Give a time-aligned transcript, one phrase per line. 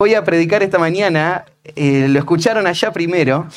[0.00, 3.48] voy a predicar esta mañana, eh, lo escucharon allá primero,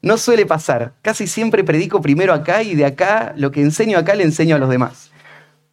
[0.00, 0.94] no suele pasar.
[1.02, 4.58] Casi siempre predico primero acá y de acá, lo que enseño acá le enseño a
[4.58, 5.10] los demás.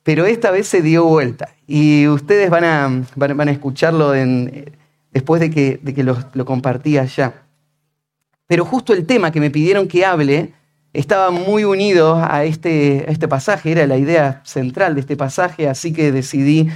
[0.04, 4.12] Pero esta vez se dio vuelta y ustedes van a, van, a escucharlo
[5.12, 7.46] después de que, de que lo, lo compartí allá.
[8.48, 10.52] Pero justo el tema que me pidieron que hable
[10.92, 15.70] estaba muy unido a este, a este pasaje, era la idea central de este pasaje,
[15.70, 16.68] así que decidí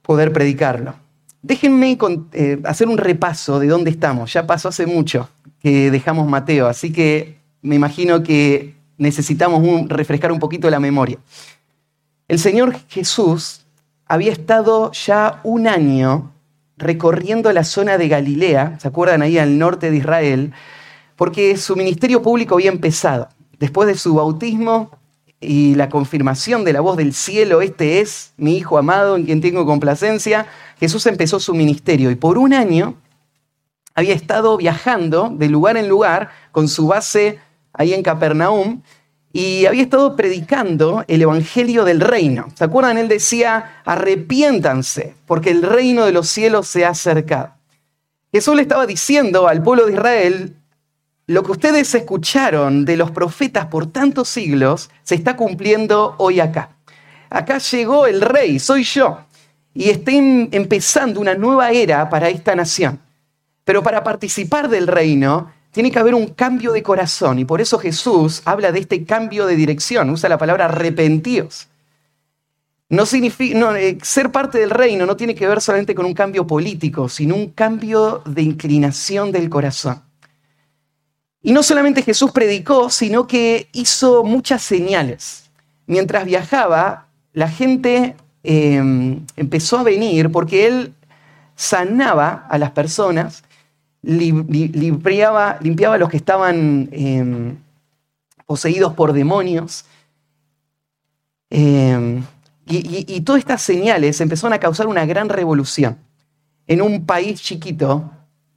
[0.00, 0.94] poder predicarlo.
[1.42, 1.96] Déjenme
[2.32, 4.32] eh, hacer un repaso de dónde estamos.
[4.32, 5.28] Ya pasó hace mucho
[5.60, 11.18] que dejamos Mateo, así que me imagino que necesitamos refrescar un poquito la memoria.
[12.26, 13.64] El Señor Jesús
[14.06, 16.32] había estado ya un año
[16.76, 20.52] recorriendo la zona de Galilea, ¿se acuerdan ahí al norte de Israel?
[21.16, 23.28] Porque su ministerio público había empezado.
[23.58, 24.97] Después de su bautismo
[25.40, 29.40] y la confirmación de la voz del cielo, este es mi Hijo amado en quien
[29.40, 30.46] tengo complacencia,
[30.80, 32.96] Jesús empezó su ministerio y por un año
[33.94, 37.38] había estado viajando de lugar en lugar con su base
[37.72, 38.82] ahí en Capernaum
[39.32, 42.48] y había estado predicando el Evangelio del reino.
[42.54, 42.98] ¿Se acuerdan?
[42.98, 47.54] Él decía, arrepiéntanse porque el reino de los cielos se ha acercado.
[48.32, 50.56] Jesús le estaba diciendo al pueblo de Israel,
[51.28, 56.70] lo que ustedes escucharon de los profetas por tantos siglos se está cumpliendo hoy acá.
[57.28, 59.18] Acá llegó el rey, soy yo
[59.74, 62.98] y está empezando una nueva era para esta nación.
[63.64, 67.78] Pero para participar del reino tiene que haber un cambio de corazón y por eso
[67.78, 71.68] Jesús habla de este cambio de dirección, usa la palabra arrepentíos.
[72.88, 76.46] No significa, eh, ser parte del reino no tiene que ver solamente con un cambio
[76.46, 80.07] político, sino un cambio de inclinación del corazón.
[81.42, 85.50] Y no solamente Jesús predicó, sino que hizo muchas señales.
[85.86, 88.16] Mientras viajaba, la gente
[88.50, 90.94] Em, empezó a venir porque él
[91.54, 93.44] sanaba a las personas,
[94.02, 97.56] limpiaba, a los que estaban em,
[98.46, 99.84] poseídos por demonios.
[101.50, 102.22] Em,
[102.66, 105.98] y, todas estas señales empezaron a causar una gran revolución.
[106.66, 108.10] En un país chiquito,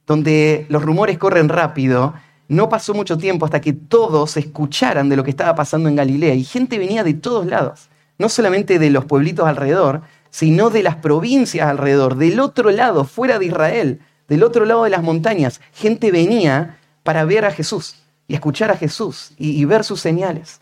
[0.06, 2.14] donde los rumores corren rápido,
[2.52, 6.34] no pasó mucho tiempo hasta que todos escucharan de lo que estaba pasando en Galilea
[6.34, 10.96] y gente venía de todos lados no solamente de los pueblitos alrededor, sino de las
[10.96, 15.60] provincias alrededor, del otro lado, fuera de Israel, del otro lado de las montañas.
[15.74, 17.96] Gente venía para ver a Jesús
[18.28, 20.60] y escuchar a Jesús y, ver sus señales.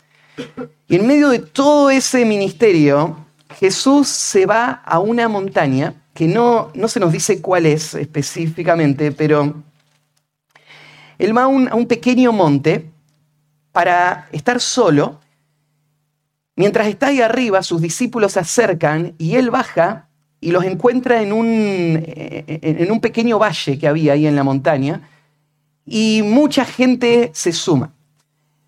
[0.87, 3.17] Y en medio de todo ese ministerio,
[3.59, 9.11] Jesús se va a una montaña que no, no se nos dice cuál es específicamente,
[9.11, 9.53] pero
[11.23, 12.89] él va a un pequeño monte
[13.71, 15.19] para estar solo
[16.55, 20.09] Mientras está ahí arriba, sus discípulos se acercan y él baja
[20.41, 24.43] y los encuentra en un, eh, en un pequeño valle que había ahí en la
[24.43, 25.09] montaña
[25.85, 27.93] y mucha gente se suma.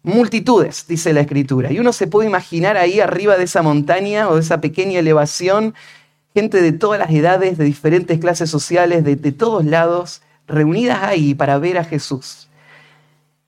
[0.02, 1.72] Multitudes, dice la escritura.
[1.72, 5.74] Y uno se puede imaginar ahí arriba de esa montaña o de esa pequeña elevación,
[6.34, 11.34] gente de todas las edades, de diferentes clases sociales, de, de todos lados, reunidas ahí
[11.34, 12.50] para ver a Jesús.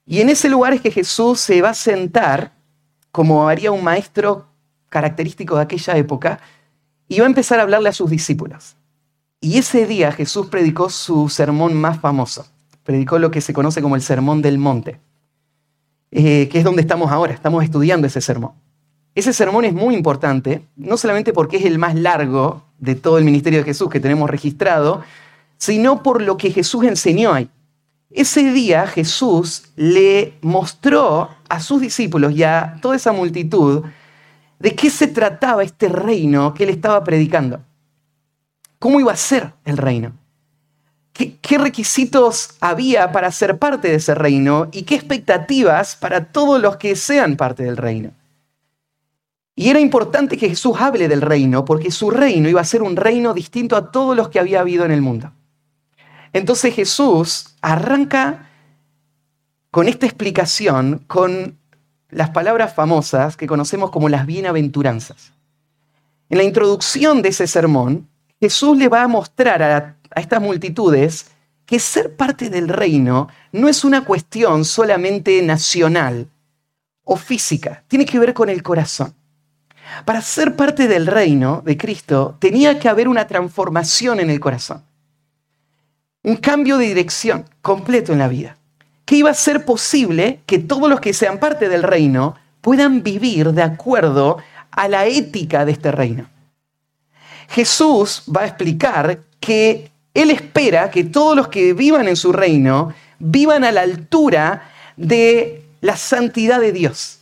[0.06, 2.52] Y en ese lugar es que Jesús se va a sentar
[3.16, 4.46] como haría un maestro
[4.90, 6.40] característico de aquella época,
[7.08, 8.76] y va a empezar a hablarle a sus discípulos.
[9.40, 12.46] Y ese día Jesús predicó su sermón más famoso.
[12.84, 15.00] Predicó lo que se conoce como el Sermón del Monte,
[16.12, 18.52] eh, que es donde estamos ahora, estamos estudiando ese sermón.
[19.16, 23.24] Ese sermón es muy importante, no solamente porque es el más largo de todo el
[23.24, 25.04] ministerio de Jesús que tenemos registrado,
[25.58, 27.50] sino por lo que Jesús enseñó ahí.
[28.10, 33.84] Ese día Jesús le mostró a sus discípulos y a toda esa multitud
[34.60, 37.62] de qué se trataba este reino que él estaba predicando.
[38.80, 40.14] ¿Cómo iba a ser el reino?
[41.12, 46.76] ¿Qué, requisitos había para ser parte de ese reino y qué expectativas para todos los
[46.76, 48.12] que sean parte del reino?
[49.56, 52.98] Y era importante que Jesús hable del reino porque su reino iba a ser un
[52.98, 55.32] reino distinto a todos los que había habido en el mundo.
[56.36, 58.50] Entonces Jesús arranca
[59.72, 61.58] con esta explicación, con
[62.10, 65.32] las palabras famosas que conocemos como las bienaventuranzas.
[66.30, 68.10] En la introducción de ese sermón,
[68.42, 71.28] Jesús le va a mostrar a, estas multitudes
[71.66, 76.28] que ser parte del reino no es una cuestión solamente nacional
[77.06, 79.16] o física, tiene que ver con el corazón.
[80.04, 84.84] Para ser parte del reino de Cristo tenía que haber una transformación en el corazón
[86.26, 88.58] un cambio de dirección completo en la vida.
[89.06, 93.52] Que iba a ser posible que todos los que sean parte del reino puedan vivir
[93.52, 94.40] de acuerdo
[94.72, 96.28] a la ética de este reino.
[97.50, 102.92] Jesús va a explicar que Él espera que todos los que vivan en su reino
[103.20, 107.20] vivan a la altura de la santidad de Dios.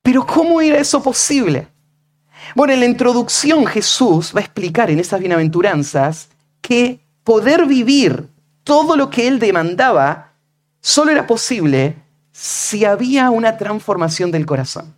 [0.00, 1.68] Pero ¿cómo era eso posible?
[2.54, 6.30] Bueno, en la introducción Jesús va a explicar en esas bienaventuranzas
[6.68, 8.28] que poder vivir
[8.62, 10.34] todo lo que Él demandaba
[10.82, 11.96] solo era posible
[12.30, 14.94] si había una transformación del corazón.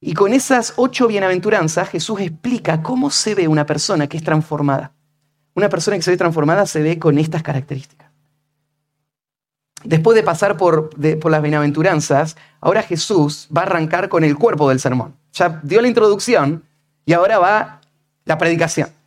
[0.00, 4.90] Y con esas ocho bienaventuranzas Jesús explica cómo se ve una persona que es transformada.
[5.54, 8.08] Una persona que se ve transformada se ve con estas características.
[9.84, 14.80] Después de pasar por, las bienaventuranzas, ahora Jesús va a arrancar con el cuerpo del
[14.80, 15.14] sermón.
[15.32, 16.64] Ya dio la introducción
[17.06, 17.80] y ahora va
[18.24, 18.97] la predicación.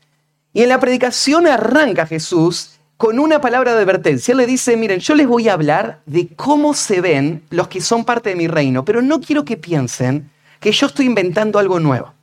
[0.53, 4.33] Y en la predicación arranca Jesús con una palabra de advertencia.
[4.33, 7.81] Él le dice, miren, yo les voy a hablar de cómo se ven los que
[7.81, 11.79] son parte de mi reino, pero no quiero que piensen que yo estoy inventando algo
[11.79, 12.13] nuevo.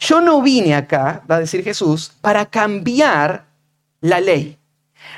[0.00, 3.46] Yo no vine acá, va a decir Jesús, para cambiar
[4.00, 4.58] la ley.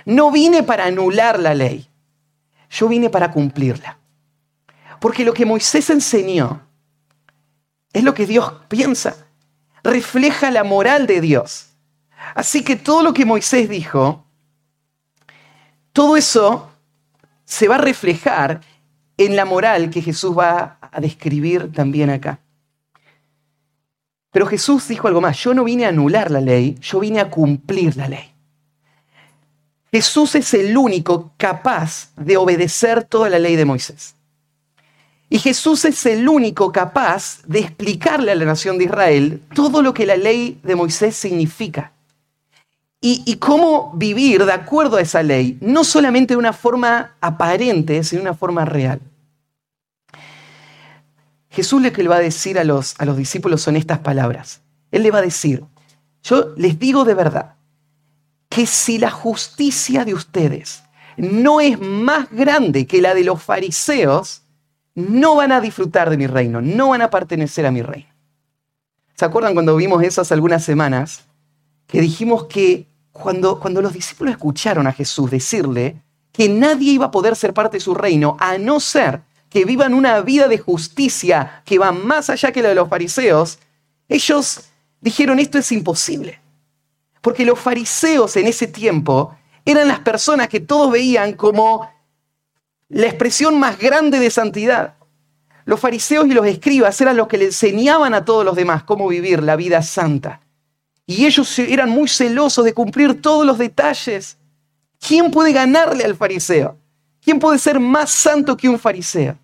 [0.04, 1.88] No vine para anular la ley.
[2.70, 3.98] Yo vine para cumplirla.
[5.00, 6.62] Porque lo que Moisés enseñó
[7.92, 9.16] es lo que Dios piensa.
[9.82, 11.70] Refleja la moral de Dios.
[12.34, 14.24] Así que todo lo que Moisés dijo,
[15.92, 16.70] todo eso
[17.44, 18.60] se va a reflejar
[19.16, 22.40] en la moral que Jesús va a describir también acá.
[24.30, 27.30] Pero Jesús dijo algo más, yo no vine a anular la ley, yo vine a
[27.30, 28.32] cumplir la ley.
[29.90, 34.14] Jesús es el único capaz de obedecer toda la ley de Moisés.
[35.30, 39.94] Y Jesús es el único capaz de explicarle a la nación de Israel todo lo
[39.94, 41.92] que la ley de Moisés significa.
[43.08, 48.22] Y, cómo vivir de acuerdo a esa ley, no solamente de una forma aparente, sino
[48.22, 49.00] de una forma real.
[51.50, 54.60] Jesús lo que le va a decir a los, a los discípulos son estas palabras.
[54.90, 55.62] Él le va a decir,
[56.24, 57.54] yo les digo de verdad,
[58.48, 60.82] que si la justicia de ustedes
[61.16, 64.42] no es más grande que la de los fariseos,
[64.96, 68.08] no van a disfrutar de mi reino, no van a pertenecer a mi reino.
[69.14, 71.24] ¿Se acuerdan cuando vimos eso hace algunas semanas?
[71.86, 76.02] Que dijimos que cuando, los discípulos escucharon a Jesús decirle
[76.32, 79.94] que nadie iba a poder ser parte de su reino a no ser que vivan
[79.94, 83.58] una vida de justicia que va más allá que la de los fariseos,
[84.08, 84.60] ellos
[85.00, 86.40] dijeron esto es imposible.
[87.20, 89.34] Porque los fariseos en ese tiempo
[89.64, 91.90] eran las personas que todos veían como
[92.88, 94.94] la expresión más grande de santidad.
[95.64, 99.08] Los fariseos y los escribas eran los que le enseñaban a todos los demás cómo
[99.08, 100.40] vivir la vida santa.
[101.06, 104.36] Y ellos eran muy celosos de cumplir todos los detalles.
[104.98, 106.76] ¿Quién puede ganarle al fariseo?
[107.22, 109.38] ¿Quién puede ser más santo que un fariseo?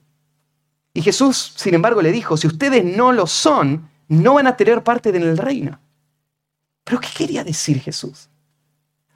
[0.94, 4.82] Y Jesús, sin embargo, le dijo, si ustedes no lo son, no van a tener
[4.82, 5.80] parte en el reino.
[6.84, 8.28] Pero ¿qué quería decir Jesús?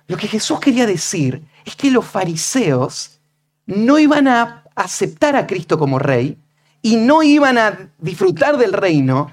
[0.07, 3.21] Lo que Jesús quería decir es que los fariseos
[3.67, 6.39] no iban a aceptar a Cristo como rey
[6.81, 9.33] y no iban a disfrutar del reino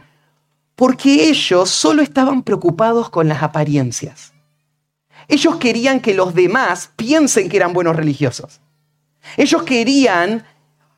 [0.84, 4.34] porque ellos solo estaban preocupados con las apariencias.
[5.30, 8.60] Ellos querían que los demás piensen que eran buenos religiosos.
[9.38, 10.46] Ellos querían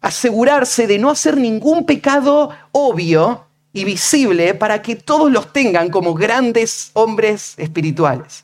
[0.02, 6.16] asegurarse de no hacer ningún pecado obvio y visible para que todos los tengan como
[6.16, 8.44] grandes hombres espirituales.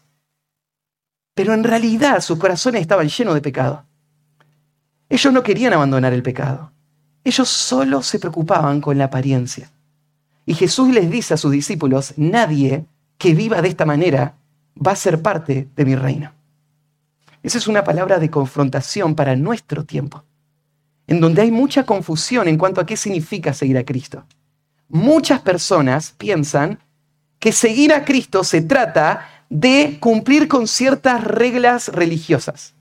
[1.34, 3.84] Pero en realidad sus corazones estaban llenos de pecado.
[5.10, 6.72] Ellos no querían abandonar el pecado.
[7.24, 9.72] Ellos solo se preocupaban con la apariencia.
[10.46, 12.86] Y Jesús les dice a sus discípulos, nadie
[13.18, 14.36] que viva de esta manera
[14.76, 16.32] va a ser parte de mi reino.
[17.44, 20.24] Esa es una palabra de confrontación para nuestro tiempo,
[21.08, 24.26] en donde hay mucha confusión en cuanto a qué significa seguir a Cristo.
[24.90, 26.80] Muchas personas piensan
[27.40, 32.74] que seguir a Cristo se trata de cumplir con ciertas reglas religiosas.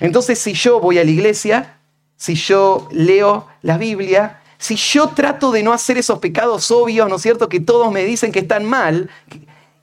[0.00, 1.78] Entonces, si yo voy a la iglesia,
[2.16, 7.16] si yo leo la Biblia, si yo trato de no hacer esos pecados obvios, ¿no
[7.16, 9.08] es cierto?, que todos me dicen que están mal,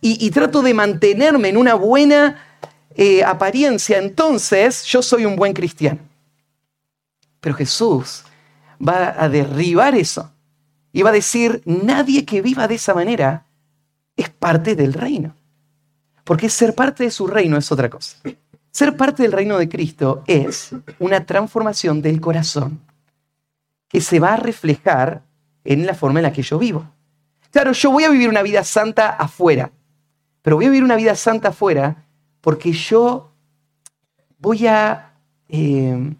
[0.01, 2.39] y, trato de mantenerme en una buena
[2.93, 5.97] eh, apariencia, entonces yo soy un buen cristiano.
[7.39, 8.23] Pero Jesús
[8.79, 10.31] va a derribar eso
[10.93, 13.47] y va a decir, nadie que viva de esa manera
[14.15, 15.33] es parte del reino.
[16.23, 18.17] Porque ser parte de su reino es otra cosa.
[18.69, 22.79] Ser parte del reino de Cristo es una transformación del corazón
[23.87, 25.23] que se va a reflejar
[25.63, 26.87] en la forma en la que yo vivo.
[27.51, 29.71] Claro, yo voy a vivir una vida santa afuera,
[30.41, 32.05] pero voy a vivir una vida santa afuera
[32.41, 33.31] porque yo
[34.39, 35.13] voy a
[35.49, 36.13] eh,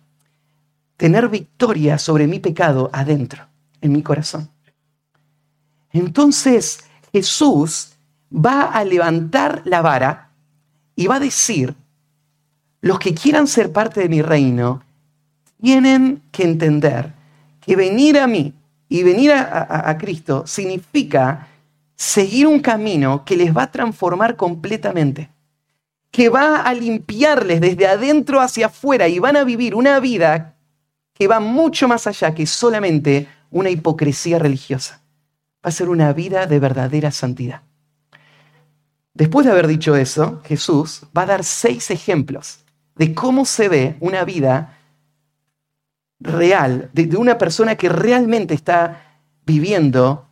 [0.98, 3.46] tener victoria sobre mi pecado adentro,
[3.82, 4.50] en mi corazón.
[5.92, 6.80] Entonces
[7.12, 7.94] Jesús
[8.34, 10.32] va a levantar la vara
[10.96, 11.76] y va a decir,
[12.82, 14.84] los que quieran ser parte de mi reino
[15.62, 17.15] tienen que entender
[17.66, 18.54] que venir a mí
[18.88, 21.48] y venir a, Cristo significa
[21.96, 25.30] seguir un camino que les va a transformar completamente,
[26.12, 30.56] que va a limpiarles desde adentro hacia afuera y van a vivir una vida
[31.14, 35.02] que va mucho más allá que solamente una hipocresía religiosa.
[35.66, 37.62] Va a ser una vida de verdadera santidad.
[39.14, 42.60] Después de haber dicho eso, Jesús va a dar seis ejemplos
[42.96, 44.78] de cómo se ve una vida
[46.20, 50.28] real, de, una persona que realmente está viviendo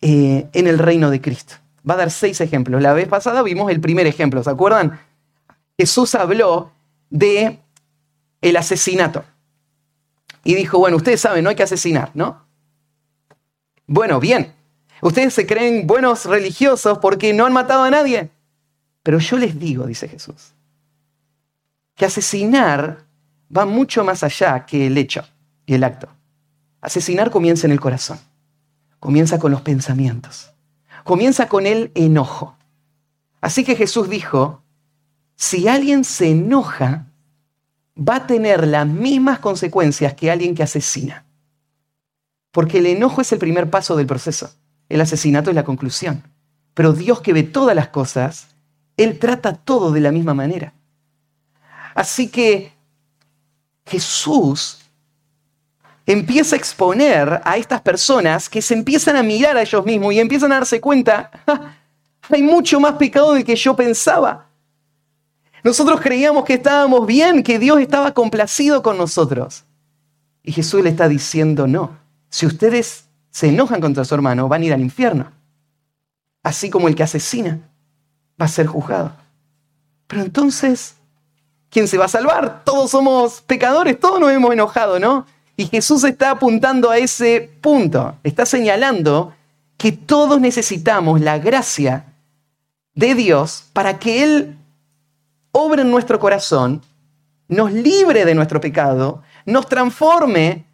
[0.00, 1.54] eh, en el reino de Cristo.
[1.88, 2.82] Va a dar seis ejemplos.
[2.82, 5.00] La vez pasada vimos el primer ejemplo, ¿se acuerdan?
[5.78, 6.72] Jesús habló
[7.10, 7.58] de
[8.40, 9.24] el asesinato.
[10.44, 12.44] Y dijo, bueno, ustedes saben, no hay que asesinar, ¿no?
[13.86, 14.52] Bueno, bien.
[15.00, 18.30] Ustedes se creen buenos religiosos porque no han matado a nadie.
[19.02, 20.52] Pero yo les digo, dice Jesús,
[21.96, 23.04] que asesinar
[23.56, 25.24] va mucho más allá que el hecho
[25.66, 26.08] y el acto.
[26.80, 28.18] Asesinar comienza en el corazón,
[28.98, 30.52] comienza con los pensamientos,
[31.04, 32.56] comienza con el enojo.
[33.40, 34.62] Así que Jesús dijo,
[35.36, 37.06] si alguien se enoja,
[37.96, 41.24] va a tener las mismas consecuencias que alguien que asesina.
[42.50, 44.52] Porque el enojo es el primer paso del proceso,
[44.88, 46.22] el asesinato es la conclusión.
[46.74, 48.48] Pero Dios que ve todas las cosas,
[48.96, 50.74] Él trata todo de la misma manera.
[51.94, 52.71] Así que
[53.86, 54.78] Jesús
[56.06, 60.20] empieza a exponer a estas personas que se empiezan a mirar a ellos mismos y
[60.20, 61.30] empiezan a darse cuenta,
[62.28, 64.46] hay mucho más pecado del que yo pensaba.
[65.64, 69.64] Nosotros creíamos que estábamos bien, que Dios estaba complacido con nosotros.
[70.42, 71.96] Y Jesús le está diciendo, no,
[72.28, 75.30] si ustedes se enojan contra su hermano, van a ir al infierno.
[76.42, 77.60] Así como el que asesina
[78.40, 79.12] va a ser juzgado.
[80.08, 80.96] Pero entonces,
[81.72, 82.62] ¿quién se va a salvar?
[82.64, 85.26] Todos somos pecadores, todos nos hemos enojado, ¿no?
[85.56, 89.34] Y Jesús está apuntando a ese punto, está señalando
[89.78, 92.04] que todos necesitamos la gracia
[92.94, 94.58] de Dios para que Él
[95.50, 96.82] obre en nuestro corazón,
[97.48, 100.64] nos libre de nuestro pecado, nos transforme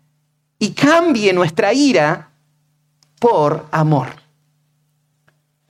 [0.59, 2.31] y cambie nuestra ira
[3.21, 4.09] por amor.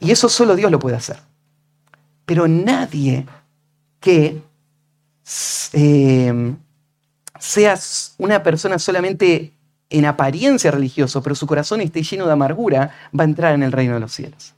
[0.01, 1.19] Y eso solo Dios lo puede hacer.
[2.25, 3.27] Pero nadie
[4.01, 4.43] que
[5.73, 6.55] eh,
[7.39, 9.53] seas una persona solamente
[9.91, 13.73] en apariencia religioso, pero su corazón esté lleno de amargura, va a entrar en el
[13.73, 14.55] reino de los cielos.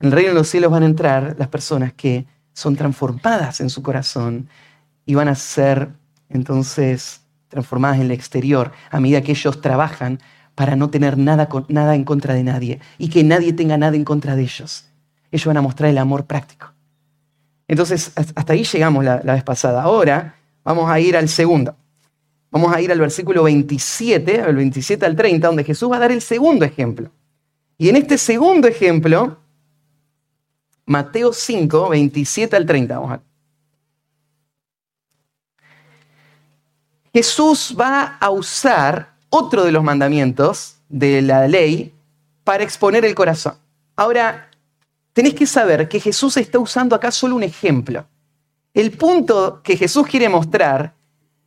[0.00, 3.70] En el reino de los cielos van a entrar las personas que son transformadas en
[3.70, 4.48] su corazón
[5.06, 5.90] y van a ser
[6.28, 10.18] entonces transformadas en el exterior a medida que ellos trabajan
[10.54, 14.04] para no tener nada, nada en contra de nadie y que nadie tenga nada en
[14.04, 14.86] contra de ellos.
[15.30, 16.71] Ellos van a mostrar el amor práctico.
[17.72, 19.82] Entonces, hasta ahí llegamos la, vez pasada.
[19.82, 21.74] Ahora vamos a ir al segundo.
[22.50, 26.12] Vamos a ir al versículo 27, al 27 al 30, donde Jesús va a dar
[26.12, 27.10] el segundo ejemplo.
[27.78, 29.38] Y en este segundo ejemplo,
[30.84, 33.22] Mateo 5, 27 al 30, vamos a
[37.14, 41.94] Jesús va a usar otro de los mandamientos de la ley
[42.44, 43.54] para exponer el corazón.
[43.96, 44.50] Ahora,
[45.12, 48.06] tenés que saber que Jesús está usando acá solo un ejemplo.
[48.74, 50.94] El punto que Jesús quiere mostrar,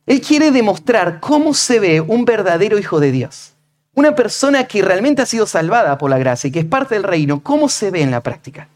[0.06, 3.52] Él quiere demostrar cómo se ve un verdadero hijo de Dios.
[3.94, 7.02] Una persona que realmente ha sido salvada por la gracia y que es parte del
[7.02, 8.68] reino, ¿cómo se ve en la práctica?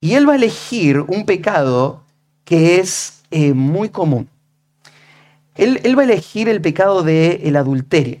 [0.00, 2.02] Y Él va a elegir un pecado
[2.44, 4.28] que es eh, muy común.
[5.54, 8.18] Él, va a elegir el pecado del adulterio.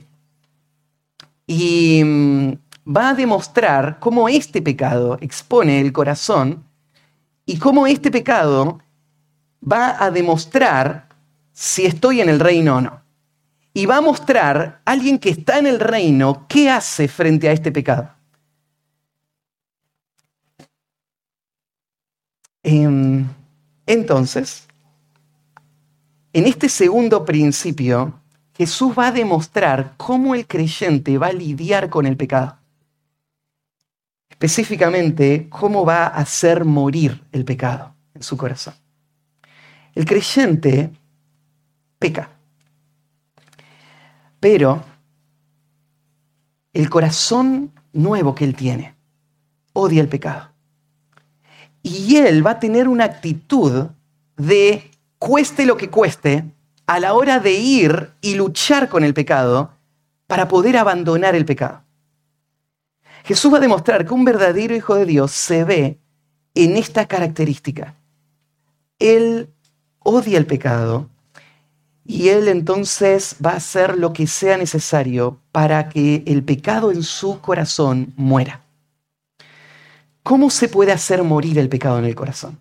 [1.46, 2.52] Y mm,
[2.86, 6.64] va a demostrar cómo este pecado expone el corazón
[7.44, 8.80] y cómo este pecado
[9.60, 11.08] va a demostrar
[11.52, 13.02] si estoy en el reino o no.
[13.72, 17.52] Y va a mostrar a alguien que está en el reino qué hace frente a
[17.52, 18.10] este pecado.
[22.62, 23.26] Em,
[23.86, 24.66] entonces,
[26.32, 28.18] en este segundo principio,
[28.56, 32.58] Jesús va a demostrar cómo el creyente va a lidiar con el pecado
[34.38, 38.74] específicamente cómo va a hacer morir el pecado en su corazón.
[39.94, 40.90] El creyente
[41.98, 42.28] peca,
[44.38, 44.84] pero
[46.74, 48.94] el corazón nuevo que él tiene
[49.72, 50.50] odia el pecado.
[51.82, 53.86] Y él va a tener una actitud
[54.36, 56.44] de cueste lo que cueste
[56.86, 59.70] a la hora de ir y luchar con el pecado
[60.26, 61.85] para poder abandonar el pecado.
[63.26, 65.98] Jesús va a demostrar que un verdadero hijo de Dios se ve
[66.54, 67.96] en esta característica.
[69.00, 69.50] Él
[69.98, 71.10] odia el pecado
[72.04, 77.02] y él entonces va a hacer lo que sea necesario para que el pecado en
[77.02, 78.60] su corazón muera.
[80.22, 82.60] ¿Cómo se puede hacer morir el pecado en el corazón?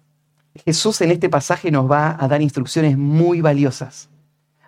[0.65, 4.09] Jesús en este pasaje nos va a dar instrucciones muy valiosas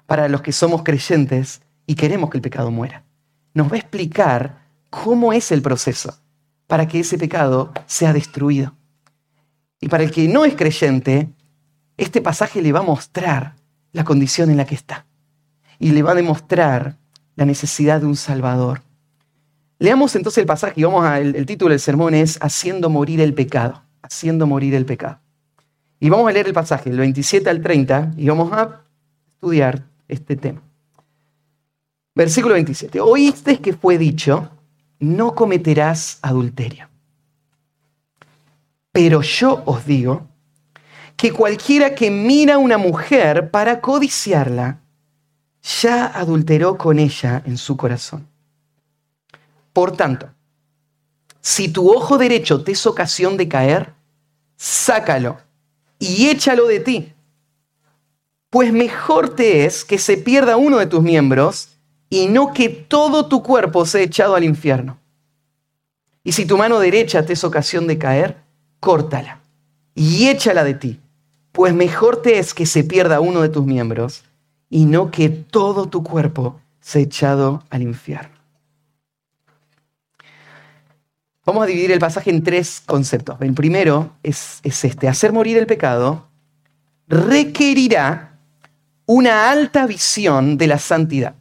[0.06, 3.04] para los que somos creyentes y queremos que el pecado muera.
[3.56, 6.18] Nos va a explicar cómo es el proceso
[6.68, 8.76] para que ese pecado sea destruido.
[9.80, 11.30] Y para el que no es creyente,
[11.98, 13.56] este pasaje le va a mostrar
[13.92, 15.06] la condición en la que está
[15.80, 16.98] y le va a demostrar
[17.36, 18.82] la necesidad de un Salvador.
[19.80, 23.22] Leamos entonces el pasaje y vamos a, el, el título del sermón es Haciendo morir
[23.22, 25.20] el pecado, haciendo morir el pecado.
[26.00, 28.84] Y vamos a leer el pasaje, del 27 al 30, y vamos a
[29.34, 30.62] estudiar este tema.
[32.14, 33.00] Versículo 27.
[33.00, 34.50] Oíste que fue dicho,
[35.00, 36.90] no cometerás adulterio.
[38.92, 40.28] Pero yo os digo
[41.16, 44.80] que cualquiera que mira a una mujer para codiciarla,
[45.82, 48.28] ya adulteró con ella en su corazón.
[49.74, 50.30] Por tanto,
[51.42, 53.94] si tu ojo derecho te es ocasión de caer,
[54.56, 55.38] sácalo
[56.00, 57.14] y échalo de ti.
[58.50, 61.77] Pues mejor te es que se pierda uno de tus miembros
[62.10, 64.98] y no que todo tu cuerpo sea echado al infierno.
[66.24, 68.38] Y si tu mano derecha te es ocasión de caer,
[68.80, 69.42] córtala
[69.96, 71.00] y échala de ti,
[71.52, 74.24] pues mejor te es que se pierda uno de tus miembros
[74.70, 78.36] y no que todo tu cuerpo sea echado al infierno.
[81.46, 83.38] Vamos a dividir el pasaje en tres conceptos.
[83.40, 86.28] El primero es, es este, hacer morir el pecado
[87.08, 88.38] requerirá
[89.06, 91.36] una alta visión de la santidad.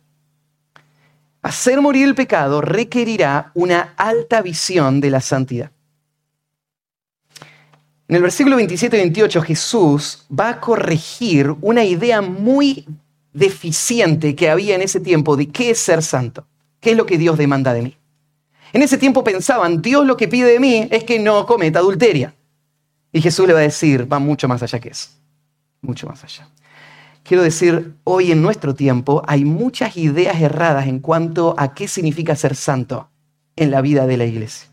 [1.46, 5.70] Hacer morir el pecado requerirá una alta visión de la santidad.
[8.08, 12.84] En el versículo 27 y 28 Jesús va a corregir una idea muy
[13.32, 16.44] deficiente que había en ese tiempo de qué es ser santo,
[16.80, 17.96] qué es lo que Dios demanda de mí.
[18.72, 22.34] En ese tiempo pensaban, Dios lo que pide de mí es que no cometa adulteria.
[23.12, 25.10] Y Jesús le va a decir, va mucho más allá que eso,
[25.80, 26.48] mucho más allá.
[27.26, 32.36] Quiero decir, hoy en nuestro tiempo hay muchas ideas erradas en cuanto a qué significa
[32.36, 33.10] ser santo
[33.56, 34.68] en la vida de la iglesia.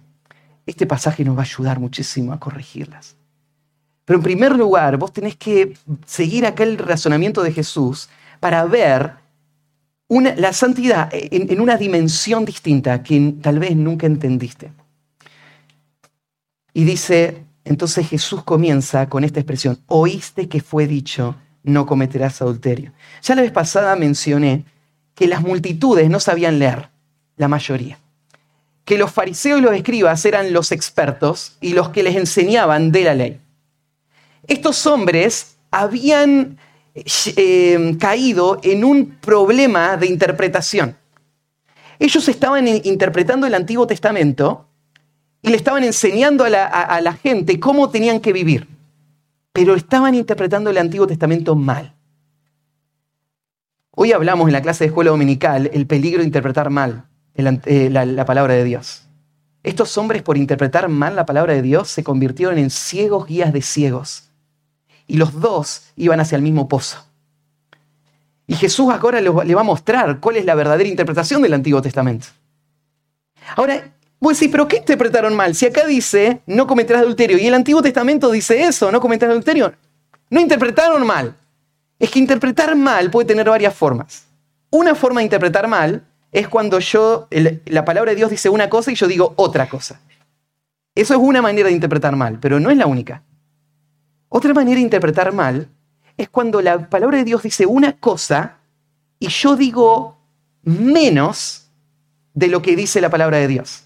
[0.67, 3.15] Este pasaje nos va a ayudar muchísimo a corregirlas.
[4.05, 8.07] Pero en primer lugar, vos tenés que seguir aquel razonamiento de Jesús
[8.39, 9.15] para ver
[10.09, 14.71] la santidad en, en una dimensión distinta que tal vez nunca entendiste.
[16.71, 22.91] Y dice, entonces Jesús comienza con esta expresión, oíste que fue dicho, no cometerás adulterio.
[23.21, 24.65] Ya la vez pasada mencioné
[25.15, 26.89] que las multitudes no sabían leer,
[27.37, 27.97] la mayoría.
[28.85, 33.03] Que los fariseos y los escribas eran los expertos y los que les enseñaban de
[33.03, 33.39] la ley.
[34.47, 36.57] Estos hombres habían
[36.95, 40.97] eh, caído en un problema de interpretación.
[41.97, 44.67] Ellos estaban interpretando el Antiguo Testamento
[45.41, 48.67] y le estaban enseñando a la, gente cómo tenían que vivir,
[49.53, 51.93] pero estaban interpretando el Antiguo Testamento mal.
[53.91, 58.25] Hoy hablamos en la clase de escuela dominical el peligro de interpretar mal eh, la
[58.25, 59.03] palabra de Dios.
[59.61, 63.61] Estos hombres por interpretar mal la palabra de Dios se convirtieron en ciegos guías de
[63.61, 64.29] ciegos
[65.07, 67.05] y los dos iban hacia el mismo pozo.
[68.47, 72.27] Y Jesús ahora le va a mostrar cuál es la verdadera interpretación del Antiguo Testamento.
[73.55, 75.53] Ahora, vos decís, ¿pero qué interpretaron mal?
[75.53, 79.73] Si acá dice, no cometerás adulterio, y el Antiguo Testamento dice eso, no cometerás adulterio.
[80.29, 81.35] No interpretaron mal.
[81.99, 84.23] Es que interpretar mal puede tener varias formas.
[84.69, 87.27] Una forma de interpretar mal es cuando yo,
[87.65, 89.99] la palabra de Dios dice una cosa y yo digo otra cosa.
[90.95, 93.23] Eso es una manera de interpretar mal, pero no es la única.
[94.29, 95.67] Otra manera de interpretar mal
[96.15, 98.57] es cuando la palabra de Dios dice una cosa
[99.19, 100.17] y yo digo
[100.63, 101.69] menos
[102.33, 103.83] de lo que dice la palabra de Dios.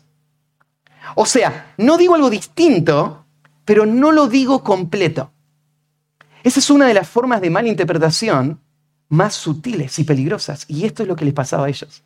[1.15, 3.25] O sea, no digo algo distinto,
[3.65, 5.31] pero no lo digo completo.
[6.43, 8.59] Esa es una de las formas de malinterpretación
[9.09, 10.65] más sutiles y peligrosas.
[10.67, 12.03] Y esto es lo que les pasaba a ellos.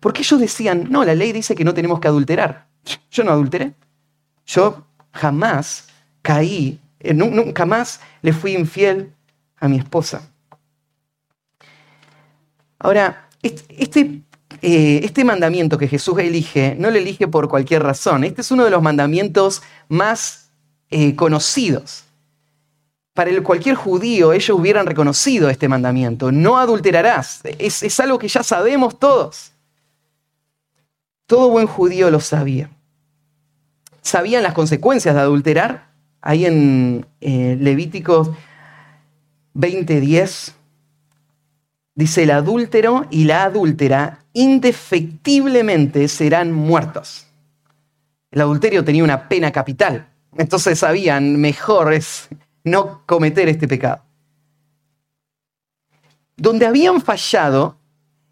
[0.00, 2.68] Porque ellos decían, no, la ley dice que no tenemos que adulterar.
[3.10, 3.74] Yo no adulteré.
[4.46, 5.88] Yo jamás
[6.22, 6.80] caí
[7.14, 9.12] nunca más le fui infiel
[9.56, 10.28] a mi esposa.
[12.78, 14.22] Ahora, este,
[14.62, 18.24] eh, este, mandamiento que Jesús elige, no lo elige por cualquier razón.
[18.24, 20.50] Este es uno de los mandamientos más
[20.90, 22.04] eh, conocidos.
[23.14, 26.30] Para cualquier judío, ellos hubieran reconocido este mandamiento.
[26.30, 27.40] No adulterarás.
[27.58, 29.52] Es, es algo que ya sabemos todos.
[31.26, 32.70] Todo buen judío lo sabía.
[34.02, 35.88] ¿Sabían las consecuencias de adulterar?
[36.20, 38.30] ahí en eh, Levíticos
[39.54, 40.52] 20:10,
[41.94, 47.26] dice, el adúltero y la adúltera indefectiblemente serán muertos.
[48.30, 52.28] El adulterio tenía una pena capital, entonces sabían, mejor es
[52.64, 54.02] no cometer este pecado.
[56.36, 57.78] Donde habían fallado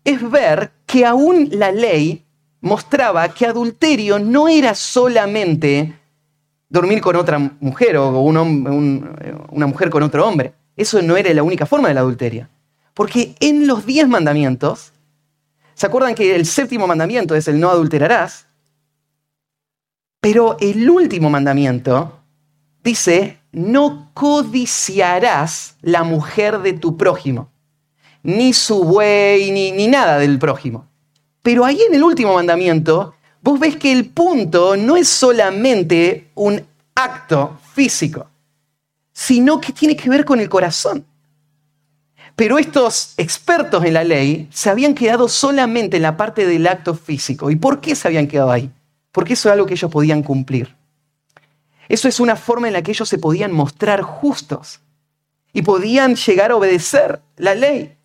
[0.05, 2.25] es ver que aún la ley
[2.61, 5.99] mostraba que adulterio no era solamente
[6.69, 10.53] dormir con otra mujer o una mujer con otro hombre.
[10.77, 12.49] Eso no era la única forma del adulterio.
[12.95, 14.93] Porque en los diez mandamientos,
[15.77, 18.47] ¿se acuerdan que el séptimo mandamiento es el no adulterarás?
[20.21, 22.19] Pero el último mandamiento
[22.83, 27.51] dice, no codiciarás la mujer de tu prójimo,
[28.23, 30.89] ni su buey, ni, ni nada del prójimo.
[31.43, 36.61] Pero ahí en el último mandamiento, vos ves que el punto no es solamente un
[36.95, 38.27] acto físico,
[39.13, 41.07] sino que tiene que ver con el corazón.
[42.37, 46.95] Pero estos expertos en la ley se habían quedado solamente en la parte del acto
[46.95, 47.51] físico.
[47.51, 48.71] ¿Y por qué se habían quedado ahí?
[49.11, 50.77] Porque eso es algo que ellos podían cumplir.
[51.89, 54.81] Eso es una forma en la que ellos se podían mostrar justos
[55.55, 57.97] y podían llegar a obedecer la ley.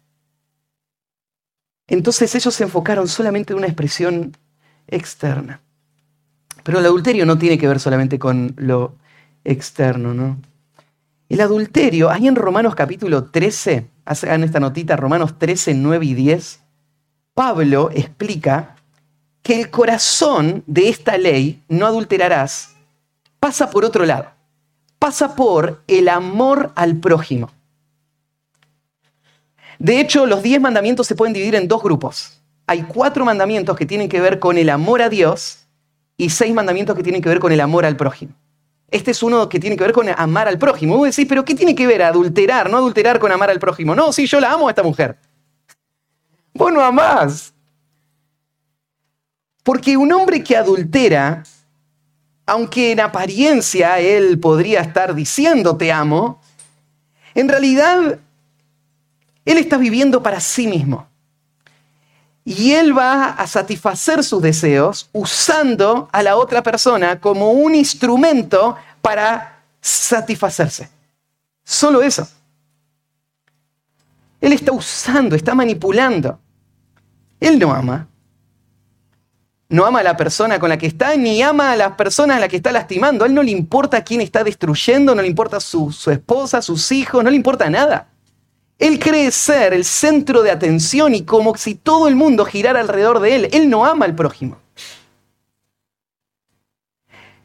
[1.88, 4.38] Entonces ellos se enfocaron solamente en una expresión
[4.88, 5.60] externa.
[6.64, 8.96] Pero el adulterio no tiene que ver solamente con lo
[9.44, 10.38] externo, ¿no?
[11.32, 16.60] El adulterio, ahí en Romanos capítulo 13, hagan esta notita, Romanos 13, 9 y 10,
[17.34, 18.76] Pablo explica
[19.42, 22.76] que el corazón de esta ley, no adulterarás,
[23.40, 24.26] pasa por otro lado.
[25.00, 27.50] Pasa por el amor al prójimo.
[29.80, 32.42] De hecho, los diez mandamientos se pueden dividir en dos grupos.
[32.68, 35.66] Hay cuatro mandamientos que tienen que ver con el amor a Dios
[36.18, 38.34] y seis mandamientos que tienen que ver con el amor al prójimo.
[38.92, 40.98] Este es uno que tiene que ver con amar al prójimo.
[40.98, 42.70] Vos decís, pero ¿qué tiene que ver adulterar?
[42.70, 43.96] No adulterar con amar al prójimo.
[43.96, 45.18] No, sí, yo la amo a esta mujer.
[46.54, 47.54] Vos no amás.
[49.64, 51.44] Porque un hombre que adultera,
[52.46, 56.42] aunque en apariencia él podría estar diciendo te amo,
[57.34, 58.20] en realidad
[59.46, 61.08] él está viviendo para sí mismo.
[62.44, 68.76] Y él va a satisfacer sus deseos usando a la otra persona como un instrumento
[69.02, 70.90] para satisfacerse.
[71.64, 72.28] Solo eso.
[74.40, 76.40] Él está usando, está manipulando.
[77.40, 78.08] Él no ama.
[79.70, 82.40] No ama a la persona con la que está, ni ama a las personas a
[82.42, 83.24] las que está lastimando.
[83.24, 86.92] A él no le importa quién está destruyendo, no le importa su, su esposa, sus
[86.92, 88.11] hijos, no le importa nada.
[88.82, 93.20] Él cree ser el centro de atención y como si todo el mundo girara alrededor
[93.20, 93.50] de él.
[93.52, 94.58] Él no ama al prójimo.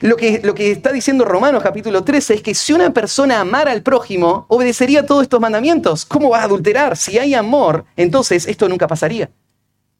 [0.01, 3.73] Lo que, lo que está diciendo Romanos capítulo 13 es que si una persona amara
[3.73, 6.07] al prójimo, obedecería todos estos mandamientos.
[6.07, 6.97] ¿Cómo va a adulterar?
[6.97, 9.29] Si hay amor, entonces esto nunca pasaría.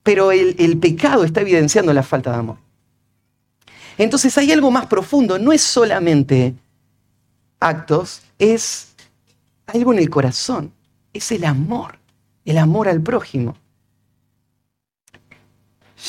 [0.03, 2.57] Pero el, el pecado está evidenciando la falta de amor.
[3.99, 5.39] Entonces hay algo más profundo.
[5.39, 6.55] No es solamente
[7.61, 8.95] actos, es
[9.67, 10.76] algo en el corazón
[11.17, 11.99] es el amor,
[12.45, 13.57] el amor al prójimo.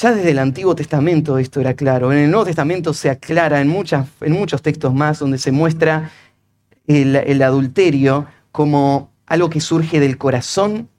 [0.01, 2.11] Ya desde el Antiguo Testamento esto era claro.
[2.11, 6.11] En el Nuevo Testamento se aclara en, muchas, en muchos textos más donde se muestra
[6.85, 10.89] el, el, adulterio como algo que surge del corazón.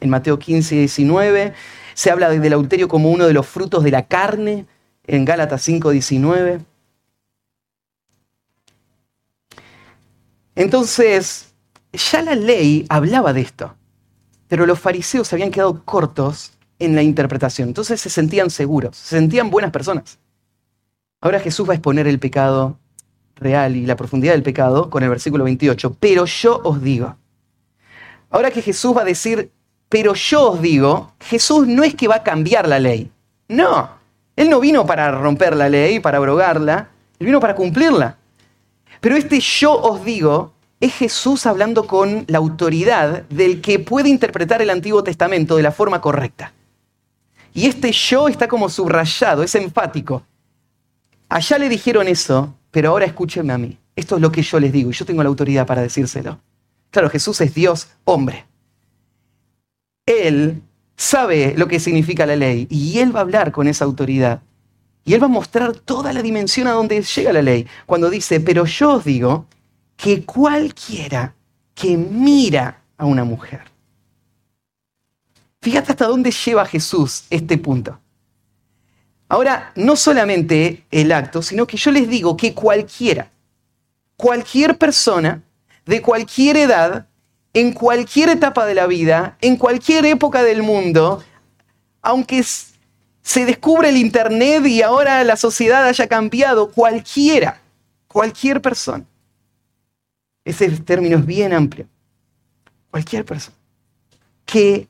[0.00, 1.54] En Mateo 15, 19
[1.94, 4.66] se habla del adulterio como uno de los frutos de la carne.
[5.06, 6.60] En Gálatas 5, 19.
[10.54, 11.54] Entonces,
[11.96, 13.74] ya la ley hablaba de esto,
[14.48, 17.68] pero los fariseos se habían quedado cortos en la interpretación.
[17.68, 20.18] Entonces se sentían seguros, se sentían buenas personas.
[21.20, 22.78] Ahora Jesús va a exponer el pecado
[23.36, 25.96] real y la profundidad del pecado con el versículo 28.
[25.98, 27.16] Pero yo os digo.
[28.30, 29.50] Ahora que Jesús va a decir,
[29.88, 33.10] pero yo os digo, Jesús no es que va a cambiar la ley.
[33.48, 33.90] No,
[34.34, 38.18] Él no vino para romper la ley, para abrogarla, Él vino para cumplirla.
[39.00, 44.60] Pero este yo os digo es Jesús hablando con la autoridad del que puede interpretar
[44.60, 46.52] el Antiguo Testamento de la forma correcta.
[47.54, 50.22] Y este yo está como subrayado, es enfático.
[51.28, 53.78] Allá le dijeron eso, pero ahora escúchenme a mí.
[53.96, 56.38] Esto es lo que yo les digo y yo tengo la autoridad para decírselo.
[56.90, 58.44] Claro, Jesús es Dios hombre.
[60.04, 60.62] Él
[60.96, 64.42] sabe lo que significa la ley y él va a hablar con esa autoridad.
[65.04, 67.66] Y él va a mostrar toda la dimensión a donde llega la ley.
[67.86, 69.46] Cuando dice, pero yo os digo
[69.96, 71.34] que cualquiera
[71.74, 73.62] que mira a una mujer.
[75.60, 77.98] Fíjate hasta dónde lleva Jesús este punto.
[79.28, 83.30] Ahora, no solamente el acto, sino que yo les digo que cualquiera.
[84.16, 85.42] cualquier persona,
[85.84, 87.06] de cualquier edad,
[87.52, 91.22] en cualquier etapa de la vida, en cualquier época del mundo,
[92.00, 97.60] aunque se descubre el Internet y ahora la sociedad haya cambiado, cualquiera,
[98.06, 99.04] cualquier persona.
[100.46, 101.88] Ese término es bien amplio.
[102.92, 103.56] Cualquier persona.
[104.44, 104.86] Que,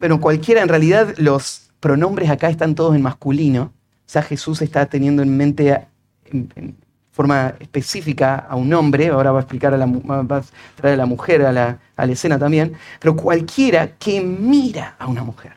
[0.00, 3.72] pero cualquiera, en realidad los pronombres acá están todos en masculino.
[4.00, 5.86] O sea, Jesús está teniendo en mente
[6.26, 6.76] en,
[7.12, 10.96] forma específica a un hombre, ahora va a explicar a la, va a traer a
[10.96, 15.52] la mujer a la, a la escena también, pero cualquiera que mira a una mujer.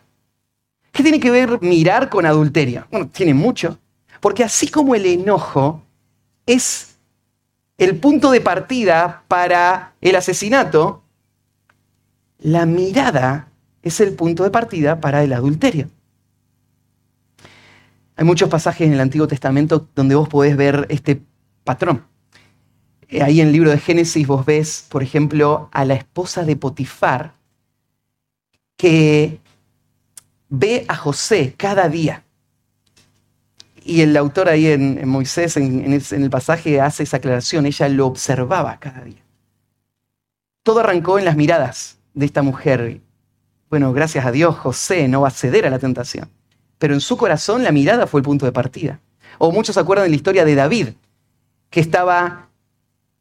[0.91, 2.85] ¿Qué tiene que ver mirar con adulterio?
[2.91, 3.79] Bueno, tiene mucho,
[4.19, 5.81] porque así como el enojo
[6.45, 6.86] es
[7.77, 11.03] el punto de partida para el asesinato,
[12.39, 13.49] la mirada
[13.83, 15.89] es el punto de partida para el adulterio.
[18.15, 21.21] Hay muchos pasajes en el Antiguo Testamento donde vos podés ver este
[21.63, 22.03] patrón.
[23.09, 26.55] Eh, ahí en el libro de Génesis vos ves, por ejemplo, a la esposa de
[26.55, 27.35] Potifar
[28.75, 29.39] que
[30.49, 32.23] ve a José cada día.
[33.87, 37.65] Y el autor ahí en, Moisés, en, el pasaje, hace esa aclaración.
[37.65, 39.23] Ella lo observaba cada día.
[40.61, 42.99] Todo arrancó en las miradas de esta mujer.
[43.69, 46.29] Bueno, gracias a Dios, José no va a ceder a la tentación.
[46.77, 48.99] Pero en su corazón la mirada fue el punto de partida.
[49.37, 50.89] O muchos se acuerdan de la historia de David,
[51.69, 52.49] que estaba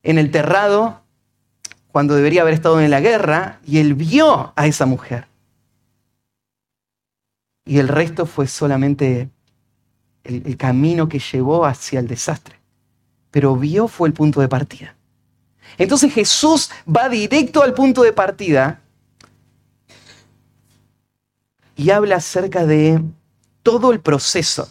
[0.03, 1.03] en el terrado
[1.93, 5.29] cuando debería haber estado en la guerra, y él vio a esa mujer.
[7.65, 9.31] Y el resto fue solamente
[10.27, 12.57] el, camino que llevó hacia el desastre.
[13.31, 14.95] Pero vio fue el punto de partida.
[15.79, 18.81] Entonces Jesús va directo al punto de partida
[21.75, 23.03] y habla acerca de
[23.63, 24.69] todo el proceso.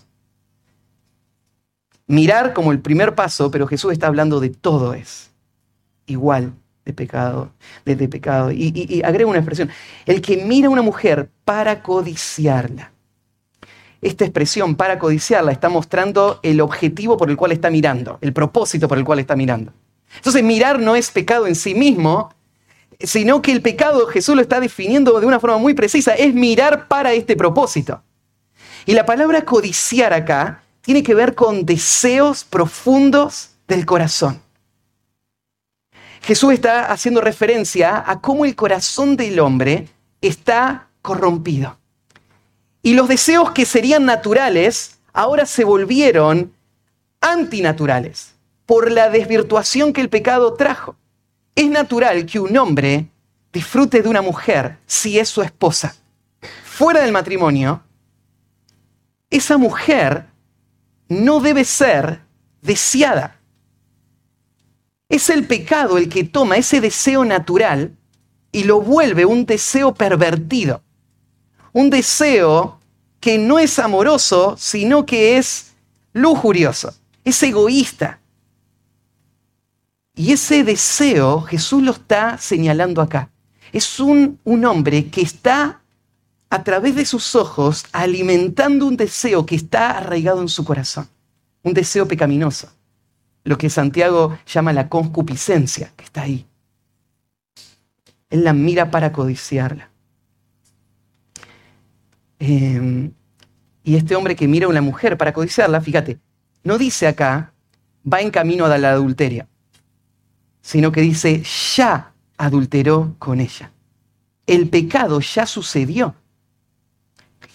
[2.08, 5.32] Mirar como el primer paso, pero Jesús está hablando de todo es
[6.08, 6.54] igual
[6.86, 7.52] de pecado,
[7.84, 8.52] de, pecado.
[8.52, 9.70] Y, y, y agrega una expresión,
[10.06, 12.94] el que mira a una mujer para codiciarla
[14.06, 18.88] esta expresión para codiciarla está mostrando el objetivo por el cual está mirando, el propósito
[18.88, 19.74] por el cual está mirando.
[20.18, 22.32] Entonces mirar no es pecado en sí mismo,
[23.00, 26.88] sino que el pecado Jesús lo está definiendo de una forma muy precisa, es mirar
[26.88, 28.04] para este propósito.
[28.86, 34.39] Y la palabra codiciar acá tiene que ver con deseos profundos del corazón.
[36.22, 39.88] Jesús está haciendo referencia a cómo el corazón del hombre
[40.22, 41.78] está corrompido.
[42.86, 46.54] Y los deseos que serían naturales ahora se volvieron
[47.19, 48.36] antinaturales
[48.67, 50.95] por la desvirtuación que el pecado trajo.
[51.56, 53.10] Es natural que un hombre
[53.52, 55.95] disfrute de una mujer si es su esposa.
[56.63, 57.82] Fuera del matrimonio,
[59.32, 60.28] esa mujer
[61.10, 62.21] no debe ser
[62.62, 63.39] deseada.
[65.10, 67.98] Es el pecado el que toma ese deseo natural
[68.52, 70.85] y lo vuelve un deseo pervertido
[71.75, 72.79] un deseo
[73.19, 75.73] que no es amoroso, sino que es
[76.13, 78.21] lujurioso, es egoísta.
[80.15, 83.29] Y ese deseo Jesús lo está señalando acá.
[83.73, 85.81] Es un, un hombre que está
[86.49, 91.09] a través de sus ojos alimentando un deseo que está arraigado en su corazón,
[91.61, 92.71] un deseo pecaminoso,
[93.43, 96.45] lo que Santiago llama la concupiscencia, que está ahí.
[98.29, 99.89] Él la mira para codiciarla.
[102.47, 103.12] Em,
[103.84, 106.19] y este hombre que mira a una mujer para codiciarla, fíjate,
[106.63, 107.53] no dice acá,
[108.12, 109.47] va en camino a la adulteria,
[110.62, 111.41] sino que dice,
[111.75, 113.71] ya adulteró con ella.
[114.45, 116.13] El pecado ya sucedió.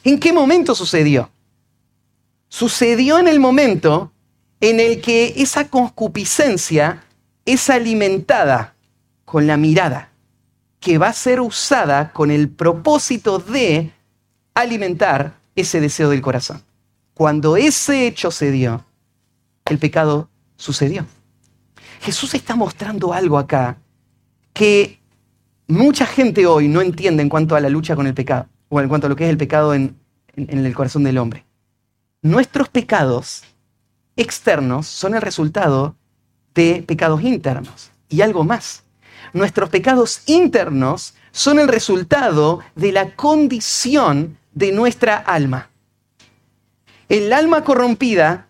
[0.03, 1.31] ¿En qué momento sucedió?
[2.49, 4.13] Sucedió en el momento
[4.61, 7.05] en el que esa concupiscencia
[7.45, 8.75] es alimentada
[9.25, 10.11] con la mirada,
[10.81, 13.93] que va a ser usada con el propósito de
[14.61, 16.63] alimentar ese deseo del corazón.
[17.15, 18.85] Cuando ese hecho se dio,
[19.67, 21.07] el pecado sucedió.
[22.01, 23.79] Jesús está mostrando algo acá
[24.53, 25.01] que
[25.67, 28.89] mucha gente hoy no entiende en cuanto a la lucha con el pecado, o en
[28.89, 29.97] cuanto a lo que es el pecado en,
[30.37, 31.45] en el corazón del hombre.
[32.23, 33.45] Nuestros pecados
[34.17, 35.97] externos son el resultado
[36.55, 38.85] de pecados internos y algo más.
[39.33, 45.71] Nuestros pecados internos son el resultado de la condición de nuestra alma.
[47.09, 48.47] El alma corrompida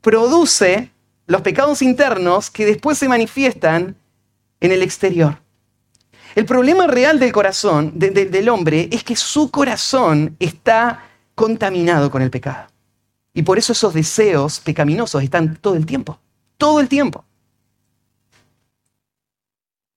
[0.00, 0.90] produce
[1.26, 3.96] los pecados internos que después se manifiestan
[4.60, 5.38] en el exterior.
[6.34, 11.04] El problema real del corazón del hombre es que su corazón está
[11.34, 12.68] contaminado con el pecado.
[13.34, 16.18] Y por eso esos deseos pecaminosos están todo el tiempo,
[16.56, 17.24] todo el tiempo.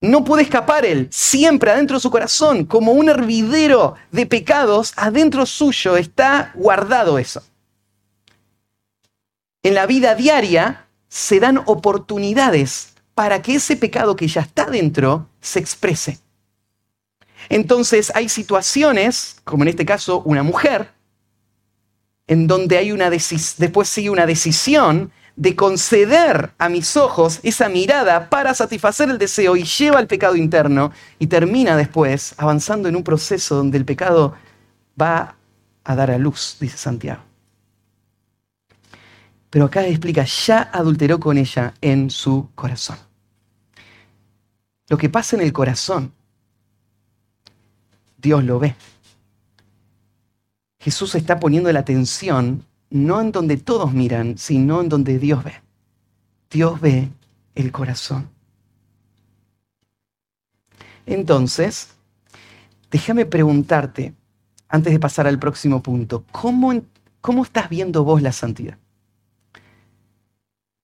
[0.05, 1.07] No puede escapar él.
[1.11, 7.43] Siempre adentro de su corazón, como un hervidero de pecados, adentro suyo está guardado eso.
[9.63, 15.27] En la vida diaria se dan oportunidades para que ese pecado que ya está dentro
[15.41, 16.19] se exprese.
[17.49, 20.91] Entonces hay situaciones, como en este caso una mujer,
[22.27, 28.29] en donde hay una después sigue una decisión de conceder a mis ojos esa mirada
[28.29, 33.03] para satisfacer el deseo y lleva al pecado interno y termina después avanzando en un
[33.03, 34.33] proceso donde el pecado
[34.99, 35.35] va
[35.83, 37.21] a dar a luz, dice Santiago.
[39.49, 42.97] Pero acá explica, ya adulteró con ella en su corazón.
[44.87, 46.13] Lo que pasa en el corazón,
[48.17, 48.75] Dios lo ve.
[50.79, 55.61] Jesús está poniendo la atención no en donde todos miran, sino en donde Dios ve.
[56.49, 57.09] Dios ve
[57.53, 58.29] el corazón.
[61.05, 61.89] Entonces,
[62.89, 64.13] déjame preguntarte,
[64.69, 66.73] antes de pasar al próximo punto, ¿cómo,
[67.19, 68.77] cómo estás viendo vos la santidad?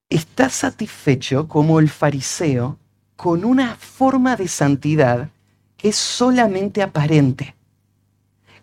[0.09, 2.77] ¿Estás satisfecho como el fariseo
[3.15, 5.29] con una forma de santidad
[5.77, 7.55] que es solamente aparente?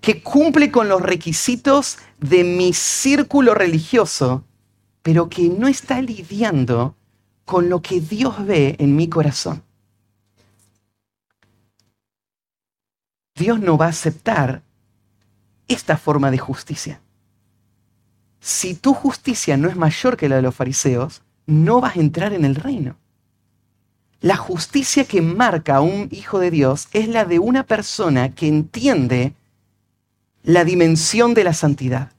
[0.01, 4.45] Que cumple con los requisitos de mi círculo religioso,
[5.03, 6.95] pero que no está lidiando
[7.45, 9.63] con lo que Dios ve en mi corazón.
[13.35, 14.63] Dios no va a aceptar
[15.69, 17.01] esta forma de justicia.
[18.41, 22.33] Si tu justicia no es mayor que la de los fariseos, no vas a entrar
[22.33, 22.97] en el reino.
[24.21, 28.49] La justicia que marca a un hijo de Dios es la de una persona que
[28.49, 29.35] entiende
[30.49, 32.11] la dimensión de la santidad.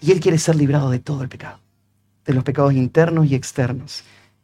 [0.00, 1.60] Y Él quiere ser librado de todo el pecado,
[2.24, 4.02] de los pecados internos y externos.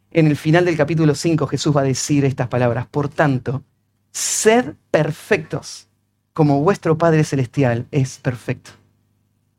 [0.09, 3.65] En el final del capítulo 5 Jesús va a decir estas palabras, por tanto,
[4.13, 5.89] sed perfectos
[6.31, 8.71] como vuestro Padre Celestial es perfecto.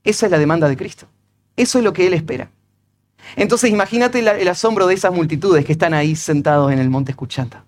[0.02, 1.08] Esa es la demanda de Cristo.
[1.56, 2.50] Eso es lo que Él espera.
[3.36, 7.58] Entonces imagínate el asombro de esas multitudes que están ahí sentados en el monte escuchando.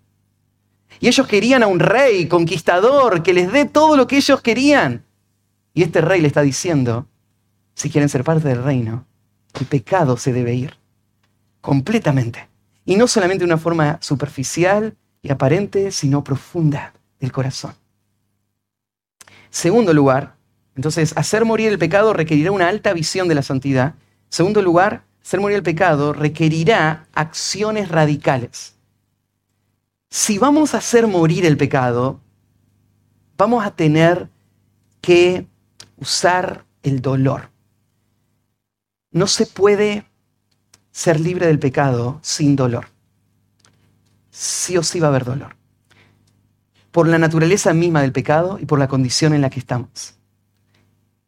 [1.03, 5.05] Y ellos querían a un rey conquistador que les dé todo lo que ellos querían.
[5.75, 7.09] Y este rey le está diciendo,
[7.75, 9.05] si quieren ser parte del reino,
[9.59, 10.77] el pecado se debe ir
[11.61, 12.49] completamente.
[12.85, 17.75] Y no solamente de una forma superficial y aparente, sino profunda del corazón.
[19.51, 20.37] Segundo lugar,
[20.77, 23.97] entonces, hacer morir el pecado requerirá una alta visión de la santidad.
[24.29, 28.77] Segundo lugar, hacer morir el pecado requerirá acciones radicales
[30.12, 32.20] si vamos a hacer morir el pecado,
[33.38, 34.29] vamos a tener
[35.01, 35.46] que
[35.96, 37.48] usar el dolor.
[39.11, 40.07] No se puede
[40.90, 42.88] ser libre del pecado sin dolor.
[44.29, 45.57] Sí o sí va a haber dolor.
[46.90, 50.18] Por la naturaleza misma del pecado y por la condición en la que estamos.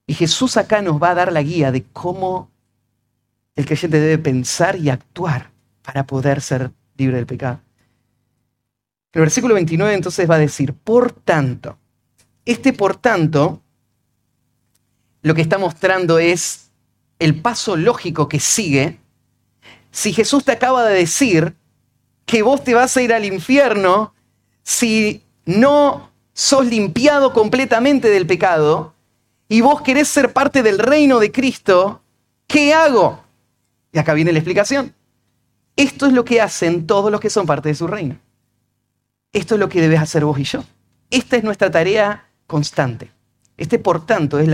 [0.07, 2.51] Y Jesús acá nos va a dar la guía de cómo
[3.57, 7.64] el creyente debe pensar y actuar para poder ser libre del pecado.
[9.15, 11.79] El versículo 29 entonces va a decir, por tanto,
[12.45, 13.63] este por tanto,
[15.23, 16.73] lo que está mostrando es
[17.21, 18.99] el paso lógico que sigue.
[19.93, 21.55] Si Jesús te acaba de decir
[22.27, 24.13] que vos te vas a ir al infierno
[24.65, 28.95] si no sos limpiado completamente del pecado
[29.49, 32.03] y vos querés ser parte del reino de Cristo,
[32.49, 33.23] ¿qué hago?
[33.93, 34.93] Y acá viene la explicación.
[35.77, 38.24] Esto es lo que hacen todos los que son parte de su reino.
[39.35, 40.65] Esto es lo que debes hacer vos y yo.
[41.11, 43.11] Esta es nuestra tarea constante.
[43.57, 44.49] Este, por tanto, es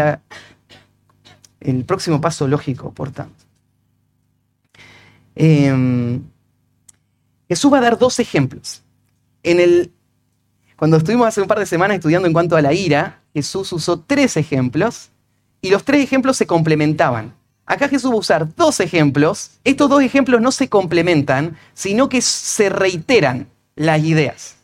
[1.61, 3.45] el próximo paso lógico, por tanto.
[5.35, 6.23] Em,
[7.47, 8.83] Jesús va a dar dos ejemplos.
[10.77, 14.01] Cuando estuvimos hace un par de semanas estudiando en cuanto a la ira, Jesús usó
[14.01, 15.11] tres ejemplos
[15.61, 17.35] y los tres ejemplos se complementaban.
[17.67, 19.59] Acá Jesús va a usar dos ejemplos.
[19.63, 24.60] Estos dos ejemplos no se complementan, sino que se reiteran las ideas.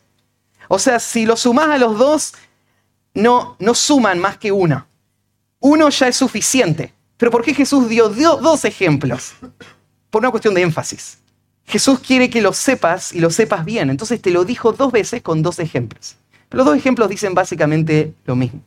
[0.67, 2.33] O sea, si lo sumás a los dos,
[3.13, 4.87] no, no suman más que uno.
[5.59, 6.93] Uno ya es suficiente.
[7.17, 9.33] Pero ¿por qué Jesús dio, dos ejemplos?
[10.09, 11.19] Por una cuestión de énfasis.
[11.65, 13.89] Jesús quiere que lo sepas y lo sepas bien.
[13.89, 16.15] Entonces te lo dijo dos veces con dos ejemplos.
[16.51, 18.61] los dos ejemplos dicen básicamente lo mismo.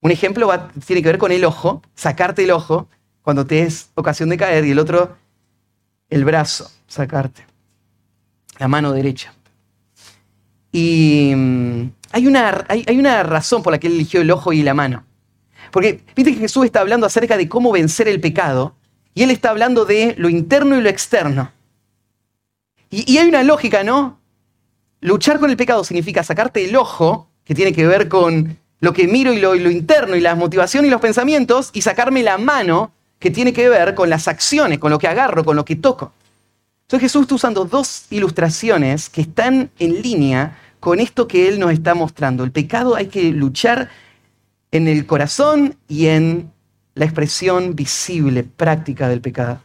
[0.00, 0.50] Un ejemplo
[0.86, 2.88] tiene que ver con el ojo, sacarte el ojo
[3.22, 5.16] cuando te es ocasión de caer, y el otro,
[6.08, 7.44] el brazo, sacarte.
[8.58, 9.34] La mano derecha.
[10.72, 14.62] Y mm, hay una, hay, una razón por la que él eligió el ojo y
[14.62, 15.04] la mano.
[15.70, 18.74] Porque viste que Jesús está hablando acerca de cómo vencer el pecado
[19.14, 21.52] y él está hablando de lo interno y lo externo.
[22.90, 24.18] Y, hay una lógica, ¿no?
[25.00, 29.06] luchar con el pecado significa sacarte el ojo, que tiene que ver con lo que
[29.06, 32.38] miro y lo, y lo interno y las motivaciones y los pensamientos, y sacarme la
[32.38, 35.76] mano, que tiene que ver con las acciones, con lo que agarro, con lo que
[35.76, 36.12] toco.
[36.88, 41.70] Entonces Jesús está usando dos ilustraciones que están en línea con esto que Él nos
[41.70, 42.44] está mostrando.
[42.44, 43.90] El pecado hay que luchar
[44.70, 46.50] en el corazón y en
[46.94, 49.60] la expresión visible, práctica del pecado.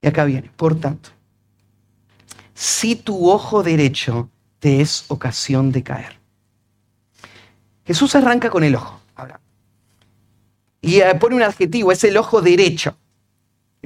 [0.00, 1.10] Y acá viene, por tanto,
[2.54, 4.30] si tu ojo derecho
[4.60, 6.20] te es ocasión de caer.
[7.84, 9.00] Jesús arranca con el ojo.
[10.80, 12.96] Y eh, pone un adjetivo, es el ojo derecho.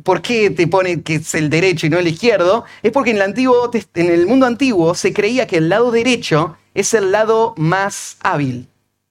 [0.02, 2.64] ¿Por qué te pone que es el derecho y no el izquierdo?
[2.82, 6.56] Es porque en el, antiguo, en el mundo antiguo se creía que el lado derecho
[6.74, 8.68] es el lado más hábil,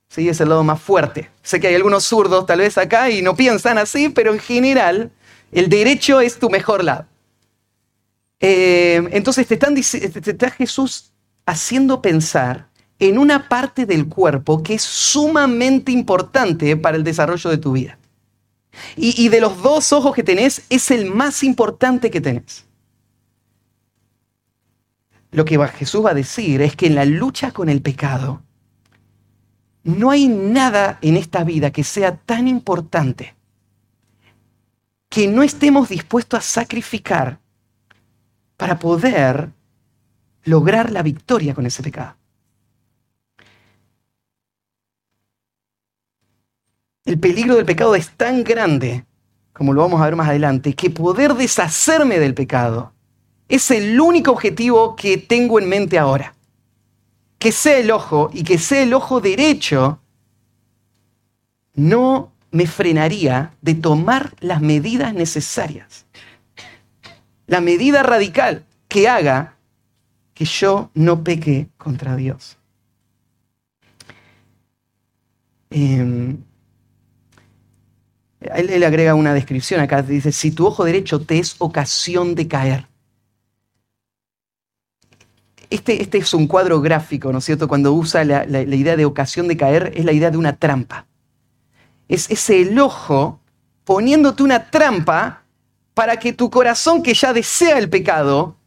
[0.09, 0.27] ¿sí?
[0.27, 1.29] es el lado más fuerte.
[1.41, 5.11] Sé que hay algunos zurdos tal vez acá y no piensan así, pero en general
[5.53, 7.05] el derecho es tu mejor lado.
[8.41, 11.13] Eh, entonces te, te está Jesús
[11.45, 12.67] haciendo pensar
[12.99, 17.97] en una parte del cuerpo que es sumamente importante para el desarrollo de tu vida.
[18.95, 22.65] Y, de los dos ojos que tenés, es el más importante que tenés.
[25.31, 28.43] Lo que Jesús va a decir es que en la lucha con el pecado,
[29.83, 33.35] no hay nada en esta vida que sea tan importante
[35.09, 37.39] que no estemos dispuestos a sacrificar
[38.57, 39.51] para poder
[40.43, 42.15] lograr la victoria con ese pecado.
[47.05, 49.05] El peligro del pecado es tan grande,
[49.51, 52.93] como lo vamos a ver más adelante, que poder deshacerme del pecado
[53.53, 56.33] es el único objetivo que tengo en mente ahora.
[57.37, 59.99] Que sea el ojo y que sea el ojo derecho,
[61.75, 66.05] no me frenaría de tomar las medidas necesarias.
[67.45, 69.55] La medida radical que haga
[70.33, 72.57] que yo no peque contra Dios.
[75.69, 76.35] Eh,
[78.55, 82.87] él, agrega una descripción acá, dice, si tu ojo derecho te es ocasión de caer.
[85.69, 87.67] Este, este es un cuadro gráfico, ¿no es cierto?
[87.67, 91.07] Cuando usa la, idea de ocasión de caer, es la idea de una trampa.
[92.07, 93.39] Es, ese el ojo
[93.83, 95.43] poniéndote una trampa
[95.93, 98.57] para que tu corazón que ya desea el pecado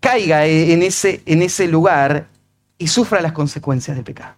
[0.00, 2.28] caiga en ese, en ese lugar
[2.78, 4.34] y sufra las consecuencias del pecado.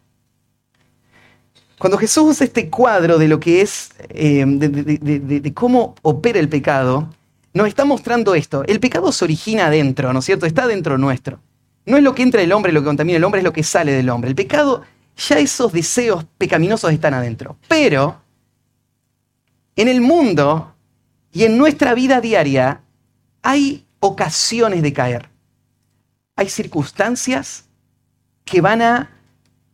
[1.78, 7.08] Cuando Jesús usa este cuadro de lo que es, eh, de, cómo opera el pecado,
[7.54, 8.64] nos está mostrando esto.
[8.66, 10.44] El pecado se origina adentro, ¿no es cierto?
[10.44, 11.40] Está dentro nuestro.
[11.86, 13.62] No es lo que entra el hombre lo que contamina el hombre, es lo que
[13.62, 14.28] sale del hombre.
[14.28, 14.82] El pecado,
[15.16, 17.56] ya esos deseos pecaminosos están adentro.
[17.68, 18.20] Pero
[19.76, 20.74] en el mundo
[21.32, 22.82] y en nuestra vida diaria
[23.42, 25.28] hay ocasiones de caer.
[26.34, 27.64] Hay circunstancias
[28.44, 29.10] que van a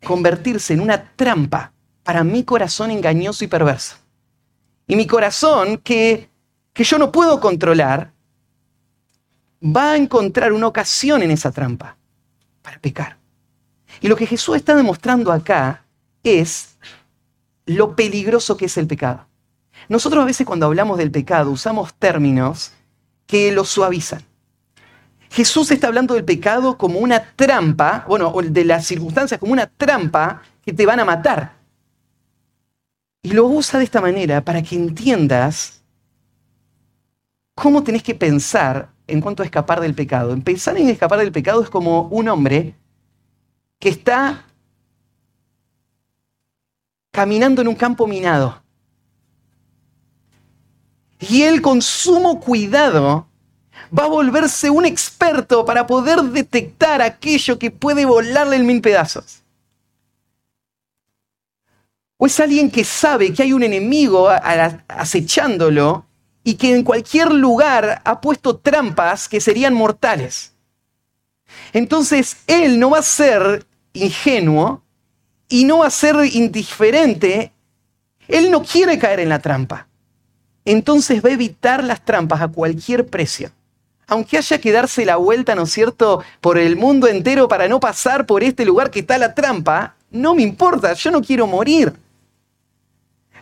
[0.05, 1.74] convertirse en una trampa
[2.05, 3.97] para mi corazón engañoso y perverso.
[4.87, 6.29] Y mi corazón, que,
[6.73, 8.13] que yo no puedo controlar,
[9.65, 11.97] va a encontrar una ocasión en esa trampa
[12.63, 13.17] para pecar.
[14.01, 15.85] Y lo que Jesús está demostrando acá
[16.23, 16.77] es
[17.67, 19.27] lo peligroso que es el pecado.
[19.89, 22.73] Nosotros a veces cuando hablamos del pecado usamos términos
[23.27, 24.23] que lo suavizan.
[25.31, 30.43] Jesús está hablando del pecado como una trampa, bueno, de las circunstancias como una trampa
[30.65, 31.64] que te van a matar.
[33.25, 35.83] Y lo usa de esta manera para que entiendas
[37.55, 40.39] cómo tenés que pensar en cuanto a escapar del pecado.
[40.41, 42.77] Pensar en escapar del pecado es como un hombre
[43.79, 44.45] que está
[47.12, 48.62] caminando en un campo minado.
[51.18, 53.27] Y él con sumo cuidado
[53.99, 59.44] va a volverse un experto para poder detectar aquello que puede volarle en mil pedazos.
[62.25, 64.31] ¿O es alguien que sabe que hay un enemigo
[64.89, 66.07] acechándolo
[66.43, 70.55] y que en cualquier lugar ha puesto trampas que serían mortales?
[71.75, 74.83] Entonces él no va a ser ingenuo
[75.51, 77.53] y no va a ser indiferente.
[78.27, 79.87] Él no quiere caer en la trampa.
[80.64, 83.51] Entonces va a evitar las trampas a cualquier precio.
[84.07, 87.81] Aunque haya que darse la vuelta, ¿no es cierto?, por el mundo entero para no
[87.81, 92.03] pasar por este lugar que está la trampa, no me importa, yo no quiero morir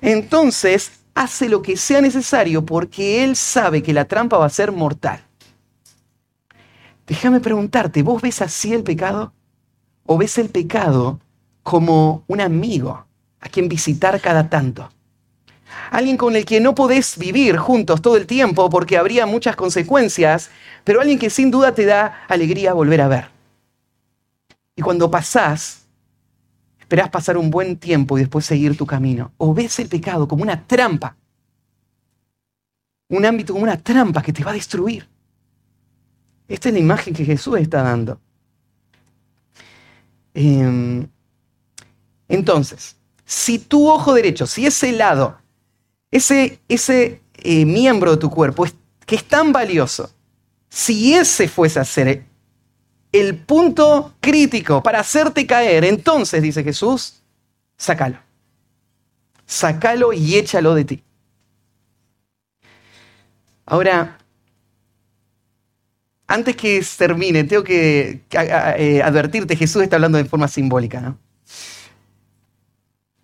[0.03, 4.73] entonces hace lo que sea necesario porque él sabe que la trampa va a ser
[4.73, 5.25] mortal.
[7.07, 9.33] Déjame preguntarte, ¿vos ves así el pecado?
[10.05, 11.21] ¿O ves el pecado
[11.63, 13.07] como un amigo
[13.41, 14.91] a quien visitar cada tanto?
[15.91, 20.51] Alguien con el que no podés vivir juntos todo el tiempo porque habría muchas consecuencias,
[20.85, 23.29] pero alguien que sin duda te da alegría volver a ver.
[24.75, 25.82] Y cuando pasás,
[26.93, 29.33] esperás pasar un buen tiempo y después seguir tu camino.
[29.39, 31.17] O ves el pecado como una trampa.
[33.09, 35.09] Un ámbito como una trampa que te va a destruir.
[36.47, 38.21] Esta es la imagen que Jesús está dando.
[40.35, 41.09] Em,
[42.29, 45.39] entonces, si tu ojo derecho, si ese lado,
[46.11, 48.67] ese, ese eh, miembro de tu cuerpo
[49.07, 50.11] que es tan valioso,
[50.69, 52.27] si ese fuese a ser
[53.13, 57.23] el punto crítico para hacerte caer, entonces, dice Jesús,
[57.77, 58.19] sácalo.
[59.47, 61.03] Sácalo y échalo de ti.
[63.67, 64.19] Ahora,
[66.27, 71.01] antes que termine, tengo que, eh, advertirte, Jesús está hablando de forma simbólica.
[71.01, 71.19] ¿no?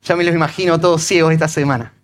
[0.03, 1.95] Ya me los imagino todos ciegos esta semana.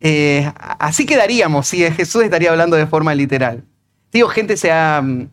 [0.00, 3.64] Eh, así quedaríamos si Jesús estaría hablando de forma literal.
[4.10, 5.28] Digo, gente se ha mm,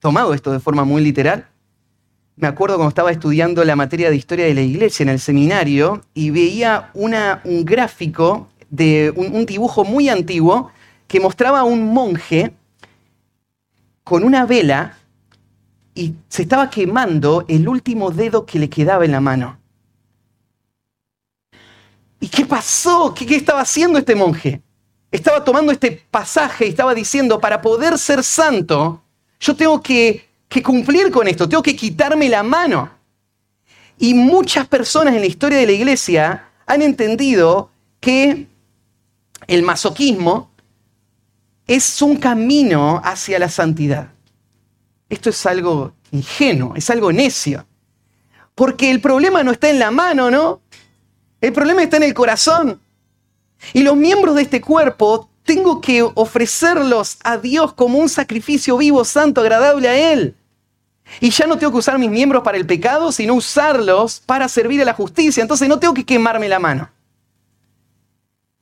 [0.00, 1.46] tomado esto de forma muy literal.
[2.36, 6.02] Me acuerdo cuando estaba estudiando la materia de historia de la iglesia en el seminario
[6.14, 10.70] y veía un gráfico de un, un dibujo muy antiguo
[11.06, 12.52] que mostraba a un monje
[14.04, 14.96] con una vela
[15.94, 19.58] y se estaba quemando el último dedo que le quedaba en la mano.
[22.20, 23.14] ¿Y qué pasó?
[23.14, 24.62] ¿Qué, estaba haciendo este monje?
[25.10, 29.02] Estaba tomando este pasaje y estaba diciendo, para poder ser santo,
[29.40, 30.26] yo tengo que,
[30.64, 32.90] cumplir con esto, tengo que quitarme la mano.
[33.98, 37.70] Y muchas personas en la historia de la iglesia han entendido
[38.00, 38.46] que
[39.46, 40.50] el masoquismo
[41.66, 44.12] es un camino hacia la santidad.
[45.08, 47.66] Esto es algo ingenuo, es algo necio.
[48.54, 50.60] Porque el problema no está en la mano, ¿no?
[51.40, 52.80] El problema está en el corazón.
[53.72, 59.02] Y los miembros de este cuerpo tengo que ofrecerlos a Dios como un sacrificio vivo,
[59.02, 60.36] santo, agradable a Él.
[61.20, 64.82] Y ya no tengo que usar mis miembros para el pecado, sino usarlos para servir
[64.82, 65.40] a la justicia.
[65.40, 66.90] Entonces no tengo que quemarme la mano.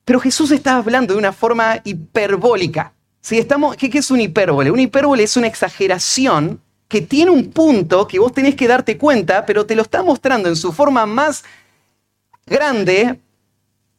[0.04, 2.92] Pero Jesús está hablando de una forma hiperbólica.
[3.30, 4.70] estamos, ¿qué, ¿Qué es un hipérbole?
[4.70, 9.44] Un hipérbole es una exageración que tiene un punto que vos tenés que darte cuenta,
[9.44, 11.42] pero te lo está mostrando en su forma más
[12.46, 13.18] grande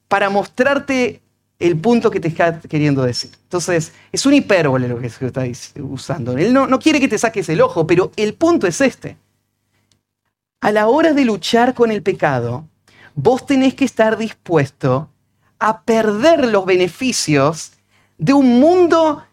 [0.08, 1.22] para mostrarte
[1.60, 3.32] el punto que te está queriendo decir.
[3.44, 5.44] Entonces, es un hipérbole lo que se está
[5.82, 6.38] usando.
[6.38, 9.18] Él no, no quiere que te saques el ojo, pero el punto es este.
[10.62, 12.68] A la hora de luchar con el pecado,
[13.16, 15.10] vos tenés que estar dispuesto
[15.60, 17.72] a perder los beneficios
[18.18, 19.24] de un mundo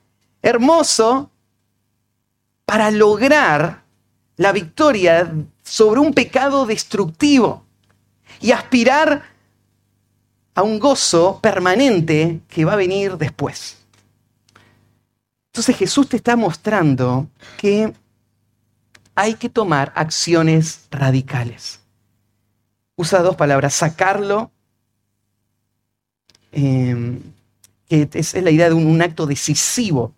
[0.43, 1.31] hermoso
[2.65, 3.85] para lograr
[4.37, 7.65] la victoria sobre un pecado destructivo
[8.41, 9.34] y aspirar
[10.55, 13.77] a un gozo permanente que va a venir después.
[15.55, 17.29] Entonces Jesús te está mostrando
[17.59, 17.93] que
[19.15, 21.81] hay que tomar acciones radicales.
[22.97, 24.51] Usa dos palabras, sacarlo,
[26.53, 27.21] em,
[27.89, 30.15] que es, la idea de un, acto decisivo.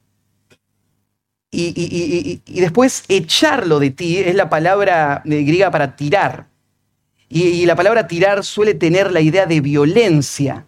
[1.50, 6.48] Y, y, después echarlo de ti es la palabra griega para tirar.
[7.28, 10.66] Y, la palabra tirar suele tener la idea de violencia.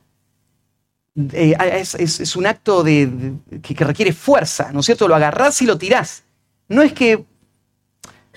[1.32, 5.06] Eh, es, un acto que, requiere fuerza, ¿no es cierto?
[5.06, 6.24] Lo agarrás y lo tirás.
[6.68, 7.24] No es que,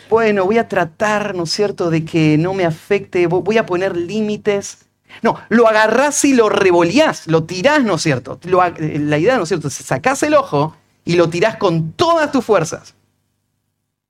[0.09, 3.97] bueno, voy a tratar, ¿no es cierto?, de que no me afecte, voy a poner
[3.97, 4.86] límites.
[5.24, 8.39] No, lo agarrás y lo revolías, lo tirás, ¿no es cierto?
[8.43, 12.45] Eh, la idea, ¿no es cierto?, sacás el ojo y lo tirás con todas tus
[12.45, 12.93] fuerzas.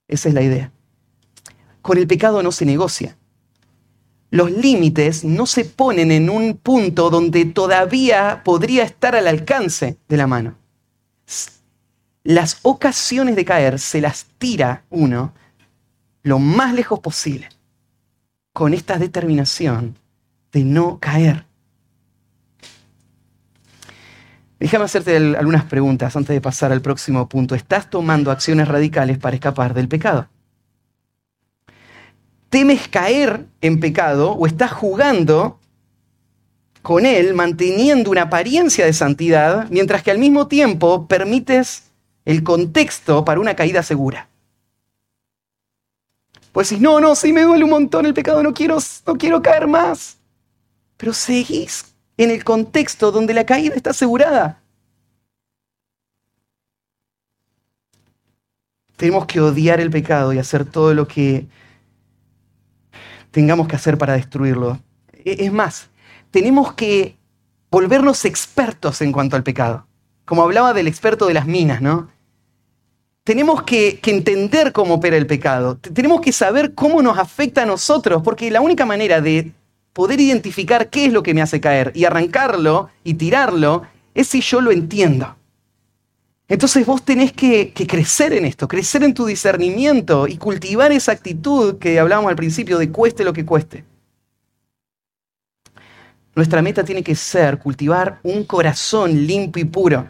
[0.08, 0.72] Esa es la idea.
[1.82, 3.18] Con el pecado no se negocia
[4.32, 10.18] los límites no se ponen en un punto donde todavía podría estar al alcance de
[10.18, 10.56] la mano.
[12.24, 15.34] Las ocasiones de caer se las tira uno
[16.24, 17.50] lo más lejos posible,
[18.54, 19.98] con esta determinación
[20.54, 21.46] de no caer.
[24.60, 27.56] Déjame hacerte algunas preguntas antes de pasar al próximo punto.
[27.56, 30.30] ¿Estás tomando acciones radicales para escapar del pecado?
[32.52, 35.58] Temes caer en pecado o estás jugando
[36.82, 41.84] con él, manteniendo una apariencia de santidad, mientras que al mismo tiempo permites
[42.26, 44.28] el contexto para una caída segura.
[46.52, 49.42] Pues si no, no, sí me duele un montón el pecado, no quiero, no quiero
[49.42, 50.18] caer más.
[50.98, 51.86] Pero seguís
[52.18, 54.62] en el contexto donde la caída está asegurada.
[58.98, 61.48] Tenemos que odiar el pecado y hacer todo lo que
[63.32, 64.80] tengamos que hacer para destruirlo.
[65.14, 65.90] E-, es más,
[66.30, 67.18] tenemos que
[67.70, 69.88] volvernos expertos en cuanto al pecado.
[70.26, 72.10] Como hablaba del experto de las minas, ¿no?
[73.24, 75.78] Tenemos que, que, entender cómo opera el pecado.
[75.78, 79.52] Tenemos que saber cómo nos afecta a nosotros, porque la única manera de
[79.94, 84.42] poder identificar qué es lo que me hace caer y arrancarlo y tirarlo es si
[84.42, 85.36] yo lo entiendo.
[86.52, 91.80] Entonces vos tenés que, crecer en esto, crecer en tu discernimiento y cultivar esa actitud
[91.80, 93.86] que hablábamos al principio de cueste lo que cueste.
[96.36, 100.10] Nuestra meta tiene que ser cultivar un corazón limpio y puro,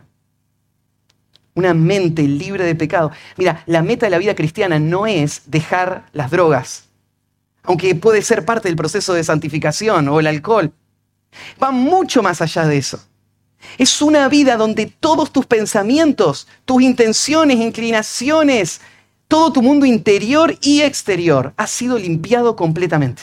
[1.54, 3.12] una mente libre de pecado.
[3.38, 6.86] Mira, la meta de la vida cristiana no es dejar las drogas,
[7.62, 10.74] aunque puede ser parte del proceso de santificación o el alcohol.
[11.62, 13.11] Va mucho más allá de eso.
[13.78, 18.82] Es una vida donde todos tus pensamientos, tus intenciones, inclinaciones,
[19.28, 23.22] todo tu mundo interior y exterior ha sido limpiado completamente.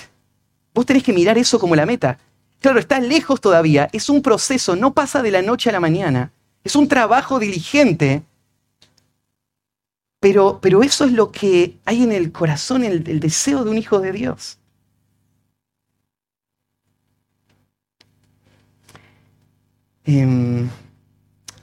[0.74, 2.18] Vos tenés que mirar eso como la meta.
[2.60, 6.32] Claro, está lejos todavía, es un proceso, no pasa de la noche a la mañana,
[6.64, 8.22] es un trabajo diligente,
[10.18, 14.00] pero, pero eso es lo que hay en el corazón, el deseo de un hijo
[14.00, 14.57] de Dios.
[20.10, 20.66] Eh,